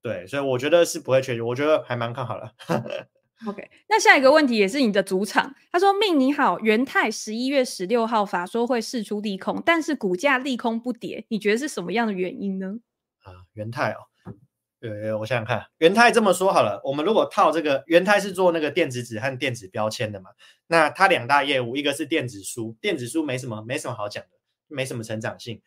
[0.00, 2.52] 对，所以我觉得是不会缺席，我觉得还蛮看好了。
[3.46, 5.52] OK，那下一个问题也是你的主场。
[5.72, 12.76] 他说：“命你好，元泰十一月十六号法说会释出利空，但是股价利空不跌，你觉得是什么样的原因呢？”
[13.22, 13.98] 啊，元泰哦，
[14.82, 20.30] 呃，我想想看，元泰这么说好了，我们如果套这个，元泰是做那个电子纸和电子标签的嘛，
[20.66, 24.30] 那它两大业务，一个是电子书，电子书没什么没什么好讲的，
[24.66, 25.62] 没什么成长性。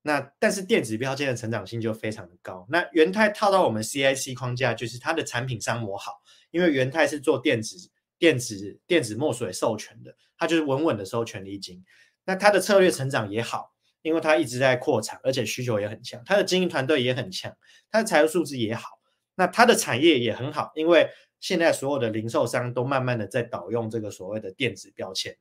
[0.00, 2.66] 那但是电子标签的成长性就非常的高。
[2.70, 7.76] 那元泰套到我们 CIC 框架，就是它的产品商模好，因为元泰是做电子
[8.18, 11.84] 电子电子墨水授权的，它就是稳稳的收权利金。
[12.24, 13.71] 那它的策略成长也好，
[14.02, 17.56] 因为它一直在扩产，而且需求也很强，它的经营团队也很强，
[17.90, 19.00] 它的财务数字也好。
[19.34, 21.08] 那它的产业也很好，因为
[21.40, 25.36] 现在所有的零售商都慢慢的在导用这个所谓的电子标签。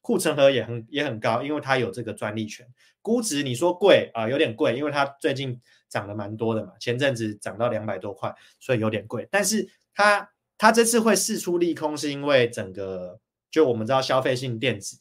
[0.00, 2.66] 护城河也很也很高，因为它有这个专利权。
[3.00, 9.26] 估值你说贵啊，有点贵，因为它最近涨得蛮多的嘛，前阵子涨到两百多块，所以有点贵。
[9.30, 13.18] 但是它它这次会释出利空，是因为整个
[13.50, 14.98] 就我们知道消费性电子、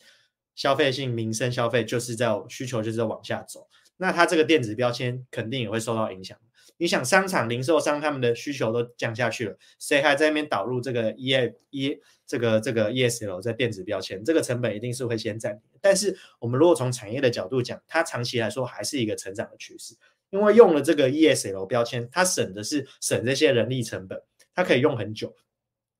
[0.55, 6.37] 消费性民生消费就是在需求就是在往下走，那它这个电子标签肯定也会受到影响。
[6.77, 11.33] 你想商场零售商他们的需求都降下去了，谁还在那边导入这个 E
[11.69, 15.61] E 这个这个 E S L 在电子标签，这个成本一定是会先占。
[15.81, 19.95] 但是我们如果从产业的角度讲，它长期来说还是一个成长的趋势，
[20.31, 24.19] 因为用了这个 ESL 标签，它省的是省这些人力成本，
[24.55, 25.33] 它可以用很久。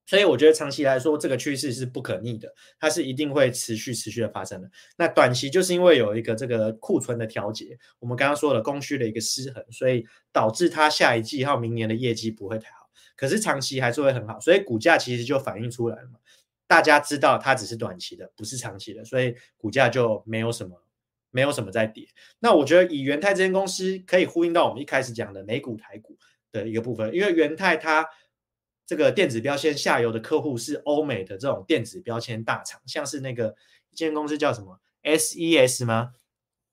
[0.06, 4.70] 所以我觉得长期来说，这个趋势是不可逆的，它是一定会持续持续的发生的。
[4.98, 12.90] 那短期就是因为有一个这个库存的调节，我们刚刚说了供需的一个失衡，所以导致它下一季还有明年的业绩不会太好。
[13.16, 16.20] 可是长期还是会很好，所以股价其实就反映出来了嘛。
[16.68, 20.84] 大家知道它只是短期的，不是长期的，所以股价就没有什么
[21.32, 22.06] 没有什么在跌。
[22.40, 26.18] 那我觉得以元泰这间公司可以呼应到我们一开始讲的美股台股
[26.52, 28.06] 的一个部分，因为元泰它。
[28.86, 33.56] 这个电子标签下游的客户是欧美的这种电子标签大厂，像是那个
[33.90, 36.12] 一间公司叫什么 SES 吗？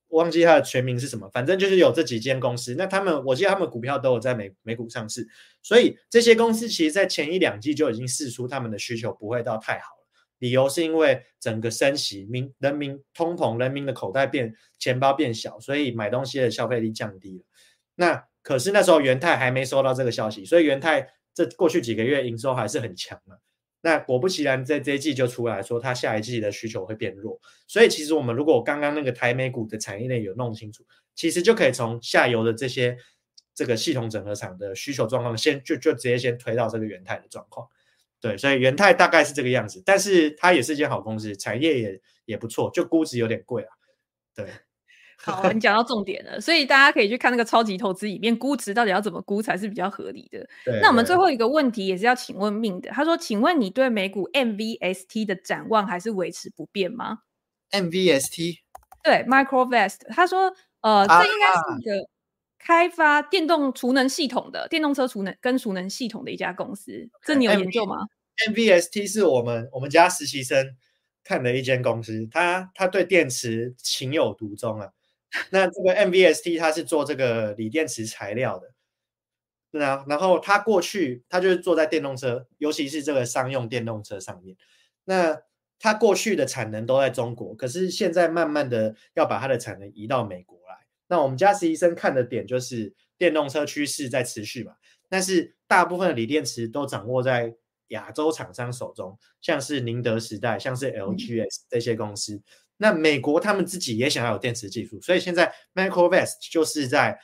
[0.08, 2.74] 忘记它的全名是什么，反正就是有这几间公司。
[2.76, 5.24] 那他们，我记得他们股票都有在美美股上市，
[5.62, 10.06] 所以这些公司其实在前一两季就已经试出他们的需求不会到太好了。
[10.38, 17.44] 理由是因为整个升息，民人民通膨，人民的口袋变钱包变小，所以买东西的消费力降低了。
[17.94, 21.08] 那可是那时候元泰还没收到这个消息，所以元泰。
[21.46, 23.40] 这过去几个月营收还是很强的，
[23.80, 27.40] 那果不其然，在这一季就出来说，它下一季的需求会变弱。
[27.66, 30.84] 所以其实我们如果刚刚那个台美股的产业链有弄清楚，
[31.14, 32.96] 其实就可以从下游的这些
[33.54, 37.66] 这个系统整合厂的需求状况，先就就直接先推到这个元泰的状况。
[38.20, 43.72] 对，所以元泰大概是这个样子，但是它也是一间好公司，产业也也不错，就估值有点贵啊。
[44.34, 44.46] 对。
[45.22, 50.48] 好，你讲到重点了，所以大家可以去看那个超级投资里面估值到底要怎么估才是比较合理的。
[50.80, 57.18] 那我们最后一个问题也是要请问命的，他说：“请问你对美股 MVST 的展望还是维持不变吗
[57.70, 58.54] ？”MVST
[59.04, 62.08] 对 Microvest，他说：“呃，这应该是一个
[62.58, 67.96] 开发电动储能系统的电动车储能跟储能系统的一家公司，这你有研究吗
[68.48, 70.76] ？MVST 是我们我们家实习生
[71.22, 74.88] 看的一间公司，他他对电池情有独钟啊。”
[75.50, 78.72] 那这个 MVST 它是做这个锂电池材料的，
[79.70, 84.56] 那然后它过去它就是做在电动车，尤其是这个商用电动车上面。
[85.04, 85.40] 那
[85.78, 90.76] 它过去的产能都在中国，可是现在慢慢的要把它的产能移到美国来。
[91.08, 94.74] 那我们家实习生看的点就是电动车趋势在持续嘛，
[95.08, 97.54] 但是大部分的锂电池都掌握在
[97.90, 102.34] 亚洲厂商手中，像是宁德时代，像是 LGS 这些公司。
[102.34, 102.42] 嗯
[102.82, 107.20] 那美国他们自己也想要有电池技术，所以现在 Microvast 就是在，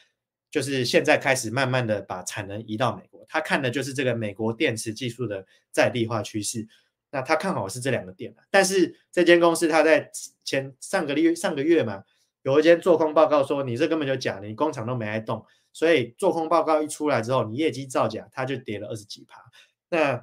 [0.51, 3.25] 就是现在开始慢慢的把产能移到美国。
[3.27, 6.69] 他看的就是这个美国电池技术的在地化趋势。
[7.11, 10.11] 那他看好是这两个点，但是这间公司他在
[10.45, 12.05] 前上个月上个月嘛，
[12.43, 15.43] 有一间做空报告说你这根本就假的，你工厂都没在动，
[15.73, 19.41] 所以做空报告一出来之后，你业绩造假，它就跌了二十几趴。
[19.89, 20.23] 那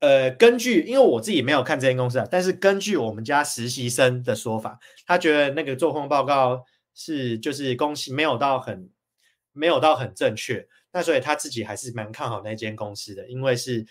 [0.00, 6.62] 呃，根据因为我自己没有看这间公司啊，但是根据我们家实习生的说法，他觉得那个做空报告
[6.94, 8.90] 是就是公司没有到很
[9.52, 13.86] 没有到很正确，那所以他自己还是蛮看好那间公司的，因为是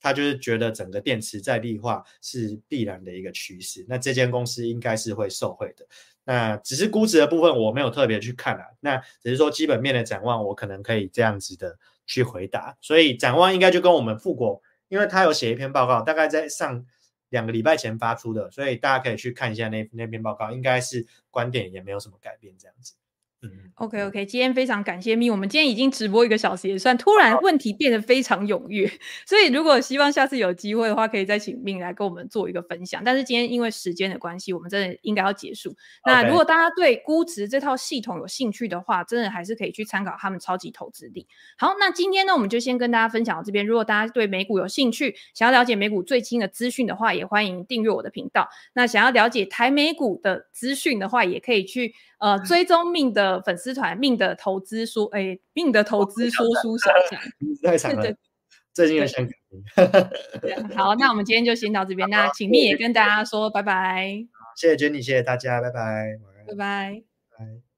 [0.00, 5.86] 他就是觉得整个电池在地化是必然的一个趋势，那这间公司应该是会受惠的。
[6.24, 14.62] 那只是估值的部分我没有特别去看啊，那只是说基本面的展望，我可能可以这样子的去回答，所以展望应该就跟我们富国。
[14.90, 16.84] 因为他有写一篇报告，大概在上
[17.30, 22.94] 两个礼拜前发出的，所以大家可以去看一下那那篇报告，应该是观点也没有什么改变这样子。
[23.42, 28.86] 嗯，OK OK，今天非常感谢咪，我们今天已经直播一个小时，也算突然问题变得非常踊跃，
[29.26, 33.02] 所以如果希望下次有机会的话，可以再请咪来跟我们做一个分享。
[33.02, 35.74] 但是今天因为时间的关系，我们真的应该要结束。
[36.04, 41.26] 那如果大家对估值这套系统有兴趣的话，真的还是可以去参考他们超级投资力。
[41.56, 43.66] 好，那今天呢，我们就先跟大家分享到这边。
[43.66, 48.50] 如果大家对美股有兴趣，想要了解美股最新的资讯的话，也欢迎订阅我的频道。
[48.74, 51.94] 那想要了解台美股的资讯的话，也可以去。
[52.20, 57.20] 呃，追踪命的粉丝团，命的投资说，哎、欸，命的投资说书小讲，
[57.64, 58.14] 太长了，
[58.72, 59.26] 最近有想
[60.76, 64.26] 好，那我们今天就先到这边，那请命也跟大家说拜拜。
[64.54, 67.02] 谢谢 Jenny，谢谢大家，拜拜，拜拜，
[67.38, 67.69] 拜。